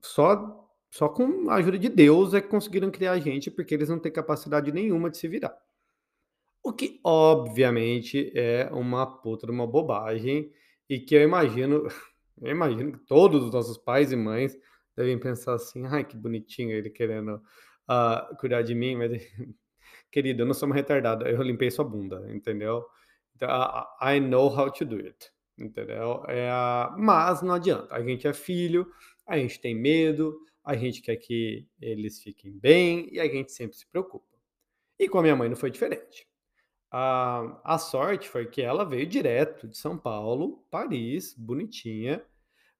[0.00, 3.88] só só com a ajuda de Deus é que conseguiram criar a gente, porque eles
[3.88, 5.56] não têm capacidade nenhuma de se virar.
[6.64, 10.52] O que obviamente é uma puta uma bobagem,
[10.88, 11.86] e que eu imagino
[12.42, 14.56] eu imagino que todos os nossos pais e mães
[14.96, 17.42] devem pensar assim: "Ai, que bonitinho ele querendo,
[17.88, 19.10] ah, cuidar de mim, mas
[20.12, 22.84] querido, eu não sou uma retardada, eu limpei sua bunda", entendeu.
[23.36, 23.48] Então,
[24.02, 26.24] I know how to do it, entendeu.
[26.28, 28.86] A mas não adianta, a gente é filho,
[29.26, 33.76] a gente tem medo, a gente quer que eles fiquem bem e a gente sempre
[33.76, 34.26] se preocupa.
[34.98, 36.26] E com a minha mãe não foi diferente.
[36.92, 42.24] A a sorte foi que ela veio direto de São Paulo, Paris, bonitinha,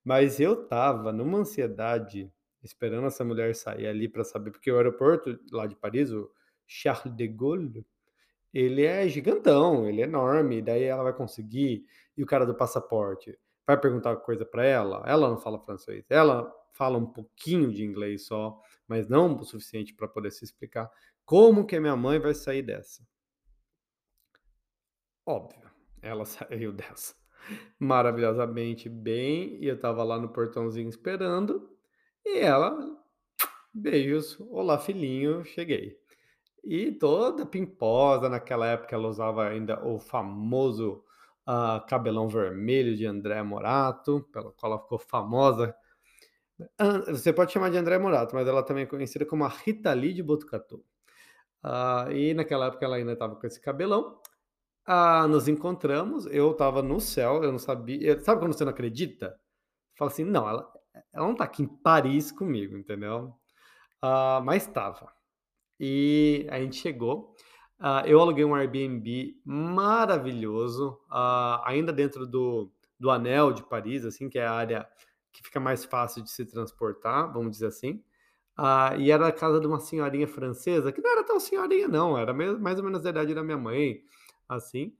[0.04, 2.32] mas eu estava numa ansiedade,
[2.62, 6.30] esperando essa mulher sair ali pra saber porque o aeroporto lá de Paris, o
[6.66, 7.86] Charles de Gaulle,
[8.52, 11.84] ele é gigantão, ele é enorme, daí ela vai conseguir
[12.16, 16.52] e o cara do passaporte vai perguntar coisa pra ela, ela não fala francês, ela
[16.72, 20.90] fala um pouquinho de inglês só, mas não o suficiente pra poder se explicar.
[21.24, 23.06] Como que minha mãe vai sair dessa?
[25.24, 25.70] Óbvio,
[26.02, 27.19] ela saiu dessa
[27.78, 31.70] maravilhosamente bem, e eu estava lá no portãozinho esperando,
[32.24, 32.78] e ela,
[33.72, 35.98] beijos, olá filhinho, cheguei.
[36.62, 41.02] E toda pimposa, naquela época ela usava ainda o famoso,
[41.46, 45.74] ah, cabelão vermelho de André Morato, pela qual ela ficou famosa.
[47.08, 50.12] Você pode chamar de André Morato, mas ela também é conhecida como a Rita Lee
[50.12, 50.84] de Botucatu.
[51.62, 54.20] Ah, e naquela época ela ainda estava com esse cabelão.
[54.86, 59.38] Ah, nos encontramos, eu estava no céu, eu não sabia sabe quando você não acredita?
[59.96, 60.70] Fala assim: "Não, ela
[61.14, 63.34] ela não está aqui em Paris comigo", entendeu.
[64.02, 65.12] Ah, mas estava.
[65.80, 67.34] E a gente chegou,
[67.80, 74.28] ah, eu aluguei um Airbnb maravilhoso, ah, ainda dentro do do anel de Paris, assim,
[74.30, 74.88] que é a área
[75.32, 78.02] que fica mais fácil de se transportar, vamos dizer assim.
[78.56, 82.16] Ah, e era a casa de uma senhorinha francesa, que não era tão senhorinha não,
[82.18, 84.00] era mais ou menos da idade da minha mãe,
[84.56, 84.94] assim,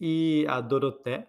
[0.00, 1.26] e a Dorothée,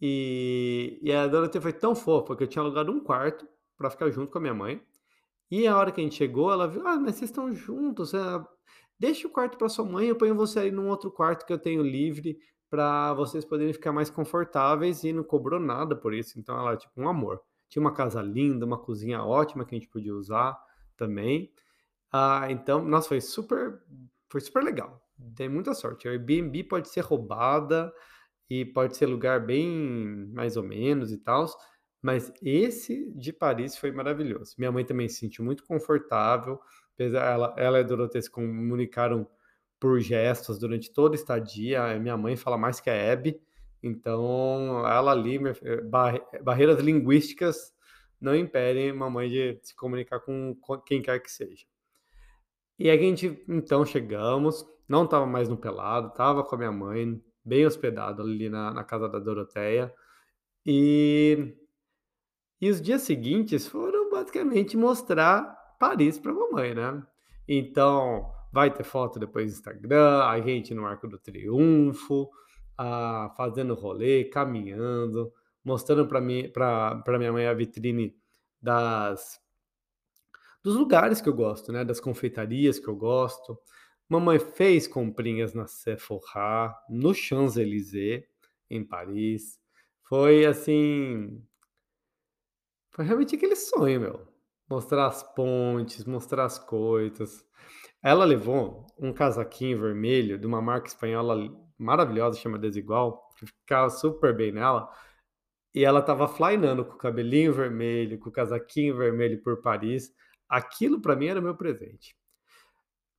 [0.00, 4.10] e e a Dorothée foi tão fofa que eu tinha alugado um quarto pra ficar
[4.10, 4.82] junto com a minha mãe,
[5.50, 8.18] e a hora que a gente chegou ela viu: "Ah, mas vocês estão juntos, eh,
[8.98, 11.58] deixa o quarto pra sua mãe, eu ponho você aí num outro quarto que eu
[11.58, 12.38] tenho livre,
[12.70, 16.76] pra vocês poderem ficar mais confortáveis", e não cobrou nada por isso, então ela é
[16.76, 17.40] tipo um amor.
[17.68, 20.58] Tinha uma casa linda, uma cozinha ótima que a gente podia usar
[20.96, 21.52] também.
[22.12, 23.82] Ah, então, nossa, foi super
[24.30, 26.06] foi super legal, dei muita sorte.
[26.06, 27.92] O Airbnb pode ser roubada,
[28.48, 31.54] e pode ser lugar bem mais ou menos e tals,
[32.00, 34.54] mas esse de Paris foi maravilhoso.
[34.58, 36.60] Minha mãe também se sentiu muito confortável,
[36.94, 39.28] apesar ela ela e a Dorothée se comunicaram
[39.80, 41.98] por gestos durante toda a estadia.
[41.98, 43.40] Minha mãe fala mais que a Hebe,
[43.82, 45.38] então ela ali,
[46.42, 47.74] barreiras linguísticas
[48.20, 51.66] não impedem mamãe de se comunicar com quem quer que seja.
[52.78, 57.22] E a gente, então, chegamos, não estava mais no pelado, estava com a minha mãe,
[57.44, 59.92] bem hospedado ali na, na casa da Doroteia.
[60.64, 61.54] E,
[62.60, 67.02] e os dias seguintes foram basicamente mostrar Paris para a mamãe, né?
[67.48, 72.28] Então, vai ter foto depois no Instagram, a gente no Arco do Triunfo,
[72.78, 75.32] ah, fazendo rolê, caminhando,
[75.64, 76.20] mostrando para
[77.18, 78.14] minha mãe a vitrine
[78.60, 79.40] das
[80.62, 81.84] dos lugares que eu gosto, né?
[81.84, 83.56] Das confeitarias que eu gosto.
[84.08, 88.24] Mamãe fez comprinhas na Sephora, no Champs-Élysées,
[88.70, 89.58] em Paris.
[90.08, 91.42] Foi assim.
[92.92, 94.28] Foi realmente aquele sonho, meu.
[94.70, 97.44] Mostrar as pontes, mostrar as coisas.
[98.02, 101.36] Ela levou um casaquinho vermelho de uma marca espanhola
[101.76, 104.88] maravilhosa, chama Desigual, que ficava super bem nela.
[105.74, 110.14] E ela tava flyando com o cabelinho vermelho, com o casaquinho vermelho por Paris.
[110.48, 112.16] Aquilo para mim era meu presente.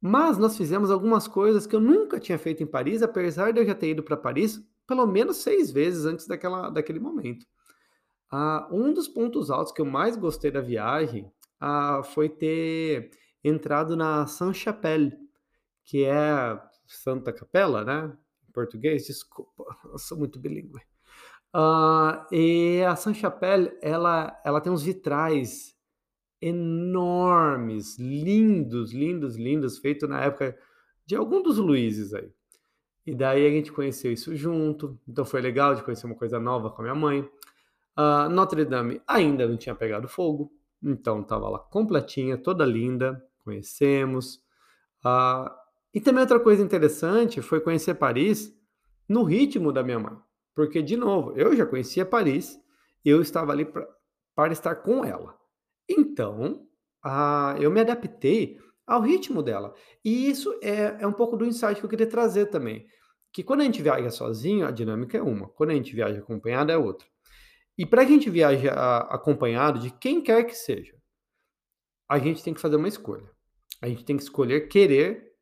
[0.01, 3.65] Mas nós fizemos algumas coisas que eu nunca tinha feito em Paris, apesar de eu
[3.65, 7.45] já ter ido para Paris pelo menos seis vezes antes daquela, daquele momento.
[8.31, 13.11] Ah, um dos pontos altos que eu mais gostei da viagem ah, foi ter
[13.43, 15.13] entrado na Saint-Chapelle,
[15.83, 18.17] que é Santa Capela, né?
[18.47, 20.81] Em português, desculpa, eu sou muito bilíngue.
[21.53, 25.76] Ah, e a Saint-Chapelle, ela, ela tem uns vitrais
[26.41, 30.57] enormes, lindos, lindos, lindos, feito na época
[31.05, 32.31] de algum dos Luizes aí.
[33.05, 36.69] E daí a gente conheceu isso junto, então foi legal de conhecer uma coisa nova
[36.69, 37.21] com a minha mãe.
[37.97, 40.51] Uh, Notre Dame ainda não tinha pegado fogo,
[40.83, 44.35] então estava lá completinha, toda linda, conhecemos.
[45.05, 45.49] Uh,
[45.93, 48.53] e também outra coisa interessante foi conhecer Paris
[49.07, 50.17] no ritmo da minha mãe,
[50.53, 52.59] porque, de novo, eu já conhecia Paris,
[53.05, 53.87] eu estava ali pra,
[54.35, 55.37] para estar com ela.
[55.89, 56.67] Então,
[57.03, 59.73] ah, eu me adaptei ao ritmo dela.
[60.03, 62.87] E isso é, é um pouco do insight que eu queria trazer também.
[63.31, 65.49] Que quando a gente viaja sozinho, a dinâmica é uma.
[65.49, 67.07] Quando a gente viaja acompanhado, é outra.
[67.77, 70.95] E para a gente viajar acompanhado de quem quer que seja,
[72.09, 73.29] a gente tem que fazer uma escolha.
[73.81, 75.33] A gente tem que escolher querer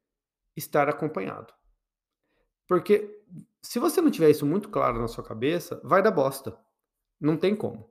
[0.56, 1.54] estar acompanhado.
[2.68, 3.22] Porque
[3.62, 6.58] se você não tiver isso muito claro na sua cabeça, vai dar bosta.
[7.20, 7.90] Não tem como.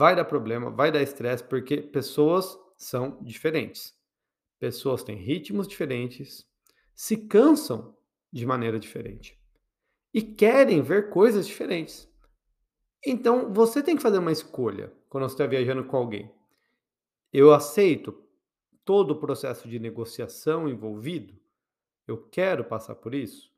[0.00, 3.94] Vai dar problema, vai dar estresse, porque pessoas são diferentes.
[4.58, 6.48] Pessoas têm ritmos diferentes,
[6.94, 7.94] se cansam
[8.32, 9.38] de maneira diferente
[10.14, 12.10] e querem ver coisas diferentes.
[13.04, 16.32] Então, você tem que fazer uma escolha quando você está viajando com alguém.
[17.30, 18.24] Eu aceito
[18.86, 21.38] todo o processo de negociação envolvido?
[22.08, 23.52] Eu quero passar por isso?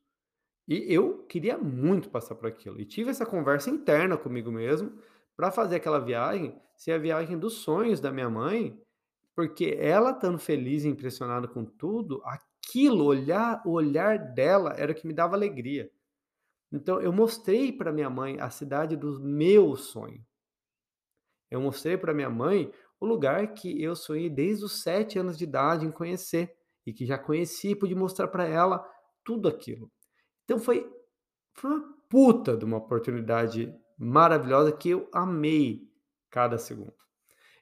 [0.67, 2.81] E eu queria muito passar por aquilo.
[2.81, 4.99] E tive essa conversa interna comigo mesmo
[5.37, 8.77] para fazer aquela viagem ser a viagem dos sonhos da minha mãe,
[9.37, 14.95] porque ela estando feliz e impressionada com tudo, aquilo, olhar, o olhar dela era o
[14.95, 15.91] que me dava alegria.
[16.73, 20.25] Então eu mostrei para minha mãe a cidade do meu sonho.
[21.51, 25.45] Eu mostrei para minha mãe o lugar que eu sonhei desde os sete anos de
[25.45, 26.53] idade em conhecer
[26.87, 28.85] e que já conheci e pude mostrar para ela
[29.23, 29.91] tudo aquilo.
[30.45, 30.91] Então foi,
[31.55, 35.89] foi uma puta de uma oportunidade maravilhosa que eu amei
[36.29, 36.95] cada segundo.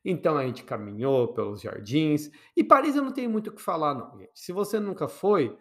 [0.02, 3.94] Então a gente caminhou pelos jardins e Paris eu não tenho muito o que falar
[3.94, 4.32] não, gente.
[4.34, 5.54] Se você nunca foi,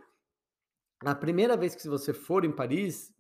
[1.01, 3.13] a primeira vez que você for em Paris,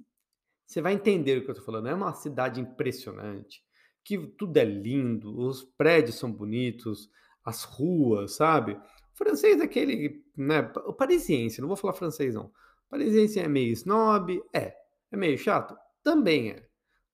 [0.65, 1.89] você vai entender o que eu estou falando.
[1.89, 3.61] É uma cidade impressionante,
[4.05, 7.09] que tudo é lindo, os prédios são bonitos,
[7.43, 8.73] as ruas, sabe?
[8.73, 10.71] O francês é aquele, né?
[10.85, 12.45] O parisiense, não vou falar francês não.
[12.45, 14.77] O parisiense é meio snob, é.
[15.11, 16.68] É meio chato, também é.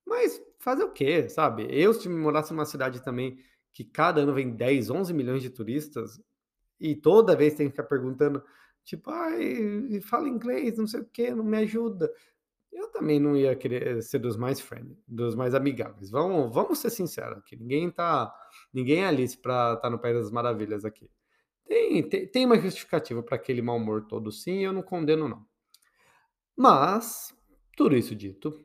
[0.06, 1.66] Mas fazer o quê, sabe?
[1.70, 3.38] Eu, se morasse numa cidade também
[3.72, 6.20] que cada ano vem 10, 11 milhões de turistas
[6.80, 8.42] e toda vez tem que ficar perguntando,
[8.84, 12.10] tipo, ai, fala inglês, não sei o quê, não me ajuda.
[12.72, 16.10] Eu também não ia querer ser dos mais friendly, dos mais amigáveis.
[16.10, 17.56] Vamos, vamos ser sinceros aqui.
[17.56, 18.32] Ninguém tá,
[18.72, 21.10] ninguém é Alice para estar tá no País das Maravilhas aqui.
[21.64, 25.44] Tem, tem, tem uma justificativa para aquele mau humor todo, sim, eu não condeno não.
[26.56, 27.34] Mas,
[27.76, 28.64] tudo isso dito,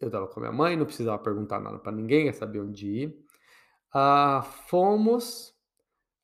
[0.00, 2.86] eu estava com a minha mãe, não precisava perguntar nada para ninguém, eu sabia onde
[2.86, 3.24] ir.
[3.92, 5.54] Ah, fomos,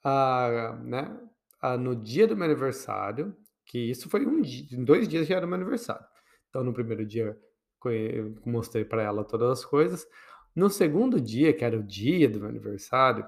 [0.05, 1.19] ah, né,
[1.61, 5.37] ah, no dia do meu aniversário, que isso foi um dia, em dois dias já
[5.37, 6.07] era meu aniversário.
[6.49, 7.39] Então, no primeiro dia,
[7.87, 10.07] eu mostrei para ela todas as coisas.
[10.55, 13.27] No segundo dia, que era o dia do meu aniversário,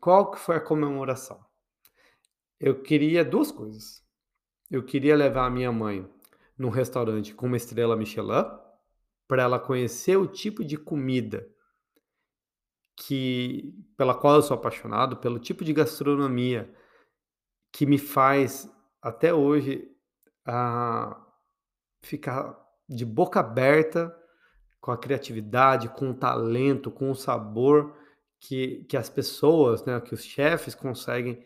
[0.00, 1.44] qual que foi a comemoração?
[2.60, 4.02] Eu queria duas coisas.
[4.70, 6.08] eu queria levar a minha mãe
[6.56, 8.44] num restaurante com uma estrela Michelin,
[9.32, 11.48] para ela conhecer o tipo de comida
[12.94, 16.70] que pela qual eu sou apaixonado, pelo tipo de gastronomia
[17.72, 18.70] que me faz
[19.00, 19.90] até hoje
[20.44, 21.18] a
[22.04, 24.14] ficar de boca aberta
[24.78, 27.96] com a criatividade, com o talento, com o sabor
[28.38, 31.42] que, que as pessoas, né, que os chefes conseguem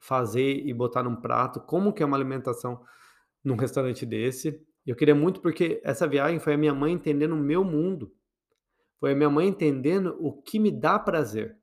[0.00, 2.84] fazer e botar num prato, como que é uma alimentação
[3.44, 4.60] num restaurante desse.
[4.88, 8.10] Eu queria muito porque essa viagem foi a minha mãe entendendo o meu mundo.
[8.98, 11.58] Foi a minha mãe entendendo o que me dá prazer.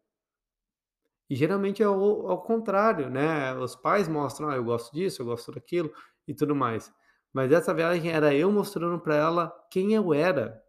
[1.27, 5.25] E geralmente é o ao contrário, né, os pais mostram: "Ah, eu gosto disso, eu
[5.25, 5.91] gosto daquilo",
[6.27, 6.93] e tudo mais.
[7.33, 10.61] Mas essa viagem era eu mostrando para ela quem eu era,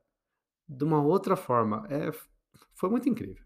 [0.68, 1.86] de uma outra forma.
[1.90, 2.10] É,
[2.74, 3.44] foi muito incrível.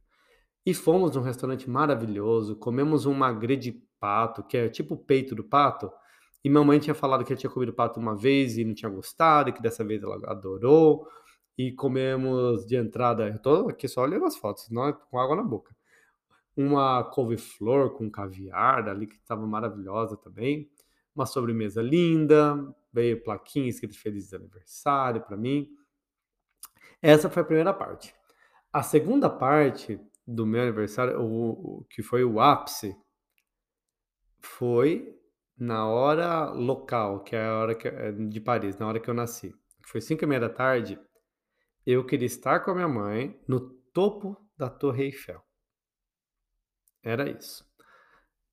[0.67, 5.35] E fomos num restaurante maravilhoso, comemos um magret de pato, que é tipo o peito
[5.35, 5.91] do pato,
[6.45, 9.51] e mamãe tinha falado que ela tinha comido pato uma vez e não tinha gostado,
[9.51, 11.07] e que dessa vez ela adorou.
[11.59, 15.43] E comemos de entrada, eu tô aqui só olhando as fotos, não, com água na
[15.43, 15.74] boca
[16.57, 20.70] uma couve-flor com caviar ali que estava maravilhosa também,
[21.14, 22.57] uma sobremesa linda,
[22.93, 25.68] veio plaquinha escrito feliz aniversário para mim.
[27.01, 28.14] Essa foi a primeira parte.
[28.72, 32.97] A segunda parte do meu aniversário, o, o que foi o ápice,
[34.38, 35.18] foi
[35.61, 39.15] na hora local, que é a hora que, é, de Paris, na hora que eu
[39.15, 39.55] nasci.
[39.87, 40.99] Foi cinco e meia da tarde.
[41.87, 43.61] Eu queria estar com a minha mãe no
[43.93, 45.43] topo da Torre Eiffel.
[47.03, 47.69] Era isso.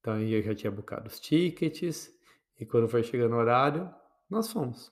[0.01, 2.11] Então eu já tinha buscado os tickets
[2.59, 3.89] e quando foi chegando o horário,
[4.29, 4.91] nós fomos.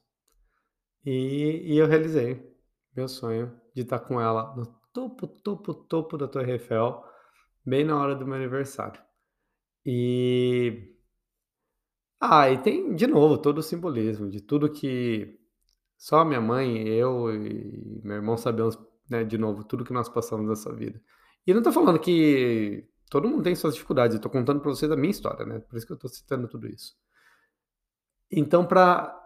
[1.05, 2.55] E, e eu realizei
[2.95, 7.03] meu sonho de estar com ela no topo, topo, topo da Torre Eiffel,
[7.66, 9.01] bem na hora do meu aniversário.
[9.86, 10.94] E
[12.20, 15.39] ah, e tem de novo todo o simbolismo de tudo que
[15.97, 18.78] só minha mãe, eu e meu irmão sabemos,
[19.09, 21.01] né, de novo, tudo que nós passamos nessa vida.
[21.47, 24.91] E não tô falando que Todo mundo tem suas dificuldades, eu tô contando para vocês
[24.91, 26.95] a minha história, né, por isso que eu tô citando tudo isso.
[28.32, 29.22] Então pra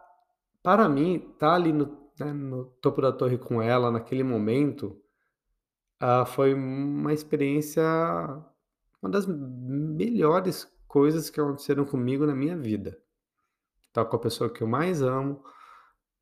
[0.61, 5.01] para mim, tá ali no, né, no topo da torre com ela naquele momento,
[5.99, 7.81] ah, foi uma experiência
[9.01, 12.99] uma das melhores coisas que aconteceram comigo na minha vida.
[13.87, 15.41] Estar com a pessoa que eu mais amo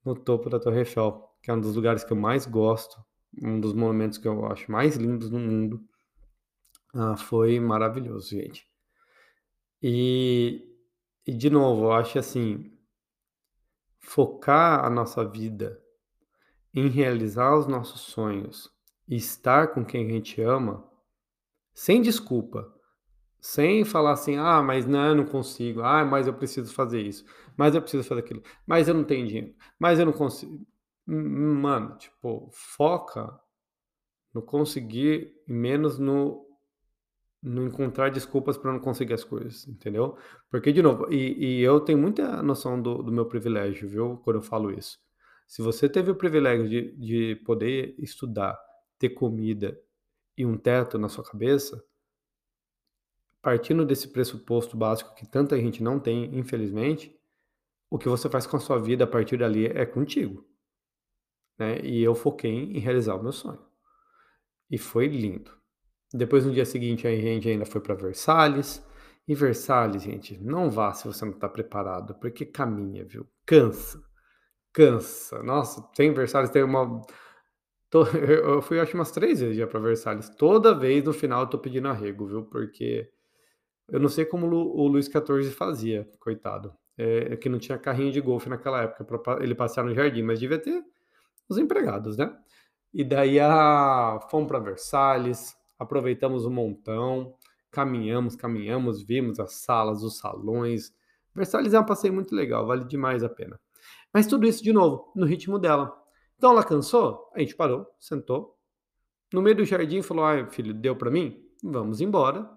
[0.06, 2.96] no topo da Torre Eiffel, que é um dos lugares que eu mais gosto,
[3.42, 5.82] um dos momentos que eu acho mais lindos no mundo.
[6.94, 8.68] Ah, foi maravilhoso, gente.
[9.82, 10.68] E
[11.26, 12.72] e de novo, eu acho assim
[14.00, 15.82] focar a nossa vida
[16.74, 18.70] em realizar os nossos sonhos
[19.06, 20.90] e estar com quem a gente ama,
[21.74, 22.74] sem desculpa,
[23.48, 25.82] sem falar assim: "Ah, mas não, eu não consigo.
[25.82, 27.26] Ah, mas eu preciso fazer isso.
[27.56, 28.44] Mas eu preciso fazer aquilo.
[28.66, 29.56] Mas eu não tenho dinheiro.
[29.80, 30.66] Mas eu não consigo".
[31.06, 33.40] mano, tipo, foca
[34.34, 36.46] no conseguir e menos no
[37.42, 40.18] não encontrar desculpas para não conseguir as coisas, entendeu?
[40.52, 44.18] Porque, de novo, e, e eu tenho muita noção do, do, meu privilégio, viu?
[44.24, 45.00] Quando eu falo isso.
[45.48, 48.60] Se você teve o privilégio de, de poder estudar,
[49.00, 49.80] ter comida
[50.38, 51.82] e um teto na sua cabeça,
[53.48, 57.18] partindo desse pressuposto básico que tanta gente não tem, infelizmente,
[57.90, 60.46] o que você faz com a sua vida a partir dali é contigo.
[61.58, 61.80] Né?
[61.80, 63.66] E eu foquei em realizar o meu sonho.
[64.70, 65.50] E foi lindo.
[66.14, 68.86] Depois, no dia seguinte, a gente ainda foi para Versalhes.
[69.26, 73.26] E Versalhes, gente, não vá se você não está preparado, porque caminha, viu?
[73.46, 74.04] Cansa.
[74.74, 75.42] Cansa.
[75.42, 77.02] Nossa, tem Versalhes, tem uma.
[78.44, 80.30] Eu fui, acho, umas três vezes já para Versalhes.
[80.32, 82.44] Toda vez no final eu tô pedindo arrego, viu?
[82.44, 83.10] Porque
[83.90, 86.74] eu não sei como o Luiz XIV fazia, coitado.
[86.98, 90.24] É, é que não tinha carrinho de golfe naquela época para ele passear no jardim,
[90.24, 90.84] mas devia ter
[91.48, 92.36] os empregados, né?
[92.94, 94.20] E daí a...
[94.30, 97.36] fomos para Versalhes, aproveitamos um montão,
[97.72, 100.94] caminhamos, caminhamos, vimos as salas, os salões.
[101.34, 103.60] Versalhes é um passeio muito legal, vale demais a pena.
[104.14, 105.96] Mas tudo isso, de novo, no ritmo dela.
[106.38, 108.58] Então ela cansou, a gente parou, sentou.
[109.32, 111.44] No meio do jardim falou: ai, filho, deu para mim?
[111.64, 112.50] Vamos embora.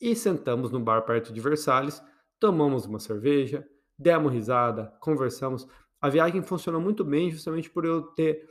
[0.00, 2.02] E sentamos no bar perto de Versalhes,
[2.38, 3.66] tomamos uma cerveja,
[3.98, 5.66] demos risada, conversamos.
[6.00, 8.46] A viagem funcionou muito bem justamente por eu ter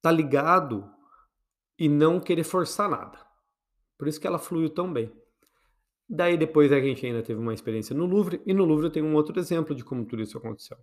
[0.00, 0.88] tá ligado
[1.78, 3.18] e não querer forçar nada.
[3.98, 5.12] Por isso que ela fluiu tão bem.
[6.08, 9.06] Daí depois a gente ainda teve uma experiência no Louvre, e no Louvre eu tenho
[9.06, 10.76] um outro exemplo de como tudo isso aconteceu.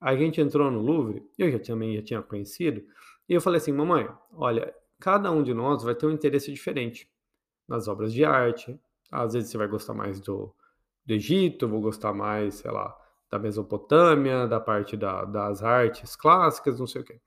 [0.00, 2.82] A gente entrou no Louvre, eu já também já tinha conhecido,
[3.28, 7.08] e eu falei assim, mamãe, olha, cada um de nós vai ter um interesse diferente
[7.68, 8.80] nas obras de arte.
[9.10, 10.54] Às vezes você vai gostar mais do,
[11.04, 12.96] do Egito, vou gostar mais, sei lá,
[13.30, 17.20] da Mesopotâmia, da parte da das artes clássicas, não sei o quê.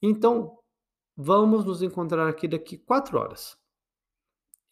[0.00, 0.58] Então,
[1.16, 3.58] vamos nos encontrar aqui daqui 4 horas.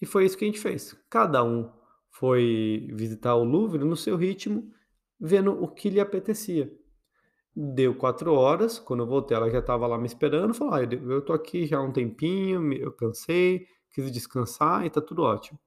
[0.01, 0.97] E foi isso que a gente fez.
[1.11, 1.71] Cada um
[2.11, 4.73] foi visitar o Louvre no seu ritmo,
[5.21, 6.73] vendo o que lhe apetecia.
[7.55, 11.25] Deu 4 horas, quando eu voltei, ela já estava lá me esperando, falou: "Ah, eu
[11.25, 13.66] tô aqui já há um tempinho, eu cansei,
[14.03, 15.59] quis descansar e tá tudo ótimo".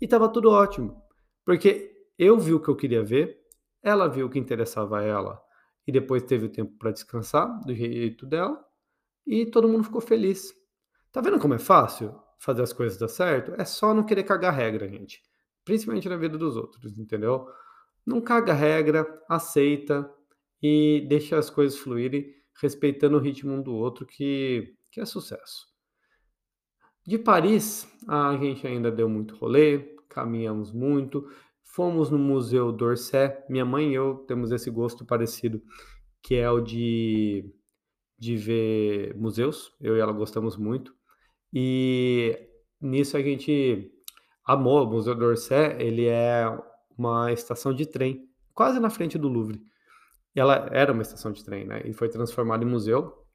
[0.00, 1.02] E estava tudo ótimo,
[1.44, 3.38] porque eu vi o que eu queria ver,
[3.82, 5.40] ela viu o que interessava a ela
[5.86, 8.64] e depois teve o tempo para descansar do jeito dela,
[9.26, 10.52] e todo mundo ficou feliz.
[11.12, 13.54] Tá vendo como é fácil fazer as coisas dar certo?
[13.58, 15.22] É só não querer cagar regra, gente.
[15.64, 17.46] Principalmente na vida dos outros, entendeu?
[18.04, 20.10] Não caga regra, aceita
[20.62, 25.66] e deixa as coisas fluírem, respeitando o ritmo um do outro, que, que é sucesso.
[27.06, 29.78] De Paris, a gente ainda deu muito rolê,
[30.08, 31.28] caminhamos muito,
[31.62, 33.36] fomos no Museu d'Orsay.
[33.48, 35.62] Minha mãe e eu temos esse gosto parecido,
[36.22, 37.44] que é o de,
[38.18, 39.70] de ver museus.
[39.78, 40.94] Eu e ela gostamos muito.
[41.52, 42.48] E
[42.80, 43.92] nisso a gente
[44.42, 44.84] amou.
[44.84, 46.46] O Museu d'Orsay, ele é
[46.96, 49.60] uma estação de trem, quase na frente do Louvre.
[50.34, 51.82] Ela era uma estação de trem, né?
[51.84, 53.26] E foi transformada em museu.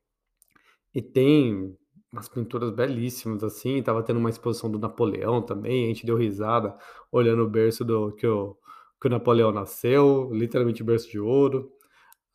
[0.94, 1.78] E tem
[2.12, 3.82] umas pinturas belíssimas, assim.
[3.82, 5.86] Tava tendo uma exposição do Napoleão também.
[5.86, 6.76] A gente deu risada
[7.12, 8.58] olhando o berço do que o,
[9.00, 11.72] que o Napoleão nasceu, literalmente berço de ouro.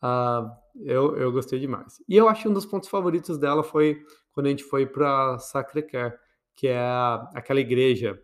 [0.01, 2.01] Ah, eu, eu gostei demais.
[2.07, 4.01] E eu acho que um dos pontos favoritos dela foi
[4.31, 6.13] quando a gente foi para Sacré-Cœur,
[6.53, 6.79] que é
[7.33, 8.19] aquela igreja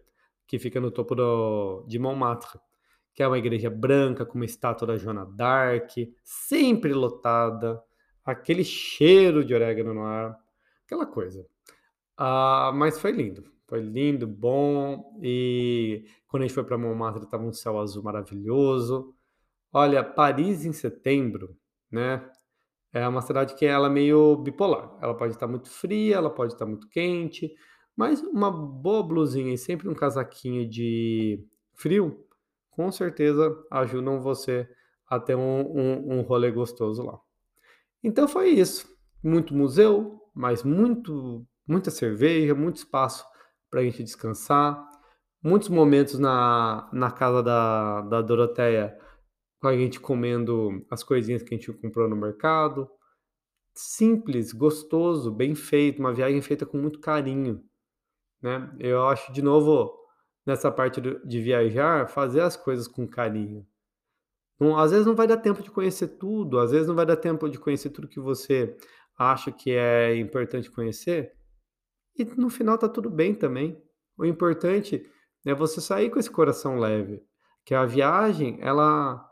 [0.48, 2.60] que fica no topo do, de Montmartre,
[3.14, 7.82] que é uma igreja branca com uma estátua da Joana d'Arc, sempre lotada,
[8.24, 10.38] aquele cheiro de orégano no ar,
[10.92, 11.48] aquela coisa.
[12.18, 17.44] Ah, mas foi lindo, foi lindo, bom, e quando a gente foi para Montmartre estava
[17.44, 19.16] um céu azul maravilhoso.
[19.72, 21.58] Olha, Paris em setembro,
[21.90, 22.30] né?
[22.94, 24.98] É uma cidade que ela é meio bipolar.
[25.02, 27.56] Ela pode estar muito fria, ela pode estar muito quente,
[27.96, 31.42] mas uma boa blusinha e sempre um casaquinho de
[31.74, 32.26] frio,
[32.70, 34.70] com certeza ajudam você
[35.08, 37.18] a ter um, um, um rolê gostoso lá.
[38.04, 38.90] Então foi isso.
[39.24, 43.26] Muito museu, mas muito, muita cerveja, muito espaço
[43.70, 44.86] para a gente descansar,
[45.44, 48.98] muitos momentos na, na casa da, da Doroteia
[49.62, 52.90] com a gente comendo as coisinhas que a gente comprou no mercado.
[53.76, 57.64] Simples, gostoso, bem feito, uma viagem feita com muito carinho,
[58.42, 58.76] né?
[58.80, 59.94] Eu acho, de novo,
[60.46, 63.66] nessa parte de viajar, fazer as coisas com carinho.
[64.60, 67.18] Não, às vezes não vai dar tempo de conhecer tudo, às vezes não vai dar
[67.18, 68.76] tempo de conhecer tudo que você
[69.30, 71.34] acha que é importante conhecer,
[72.18, 73.82] e no final tá tudo bem também.
[74.18, 75.06] O importante
[75.46, 77.24] é você sair com esse coração leve,
[77.66, 79.28] que a viagem, ela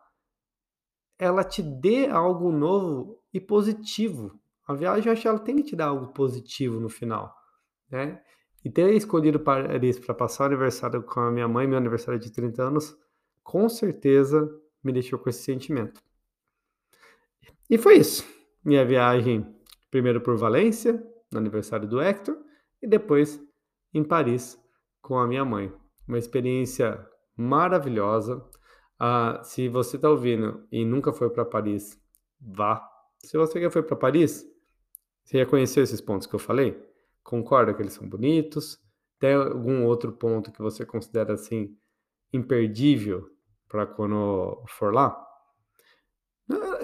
[1.18, 4.40] ela te dê algo novo e positivo.
[4.66, 7.36] A viagem, eu acho que ela tem que te dar algo positivo no final,
[7.90, 8.22] né?
[8.64, 12.32] E ter escolhido Paris para passar o aniversário com a minha mãe, meu aniversário de
[12.32, 12.98] 30 anos,
[13.44, 14.50] com certeza
[14.82, 16.02] me deixou com esse sentimento.
[17.70, 18.26] E foi isso.
[18.64, 19.46] Minha viagem,
[19.90, 22.38] primeiro por Valência, no aniversário do Hector,
[22.82, 23.40] e depois
[23.94, 24.60] em Paris
[25.02, 25.72] com a minha mãe.
[26.08, 28.44] Uma experiência maravilhosa.
[29.00, 32.00] Ah, se você está ouvindo e nunca foi para Paris,
[32.40, 32.86] vá.
[33.20, 34.46] Se você já foi para Paris,
[35.24, 36.82] você já conheceu esses pontos que eu falei?
[37.24, 38.80] Concorda que eles são bonitos?
[39.20, 41.78] Tem algum outro ponto que você considera assim
[42.34, 43.30] imperdível
[43.68, 45.29] para quando for lá?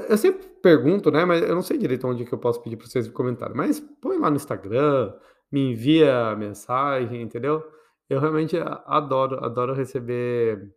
[0.10, 1.26] Eu sempre pergunto, né?
[1.26, 3.56] Mas eu não sei direito onde que eu posso pedir para vocês comentário.
[3.56, 5.14] Mas põe lá no Instagram,
[5.52, 7.64] me envia mensagem, entendeu?
[8.10, 10.74] Eu realmente adoro, adoro receber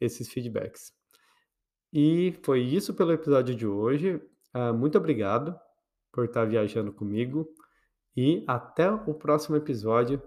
[0.00, 0.92] esses feedbacks.
[1.92, 4.20] E foi isso pelo episódio de hoje.
[4.54, 5.58] Uh, muito obrigado
[6.12, 7.48] por estar viajando comigo
[8.16, 10.22] e até o próximo episódio.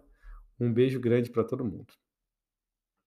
[0.60, 1.94] Um beijo grande para todo mundo.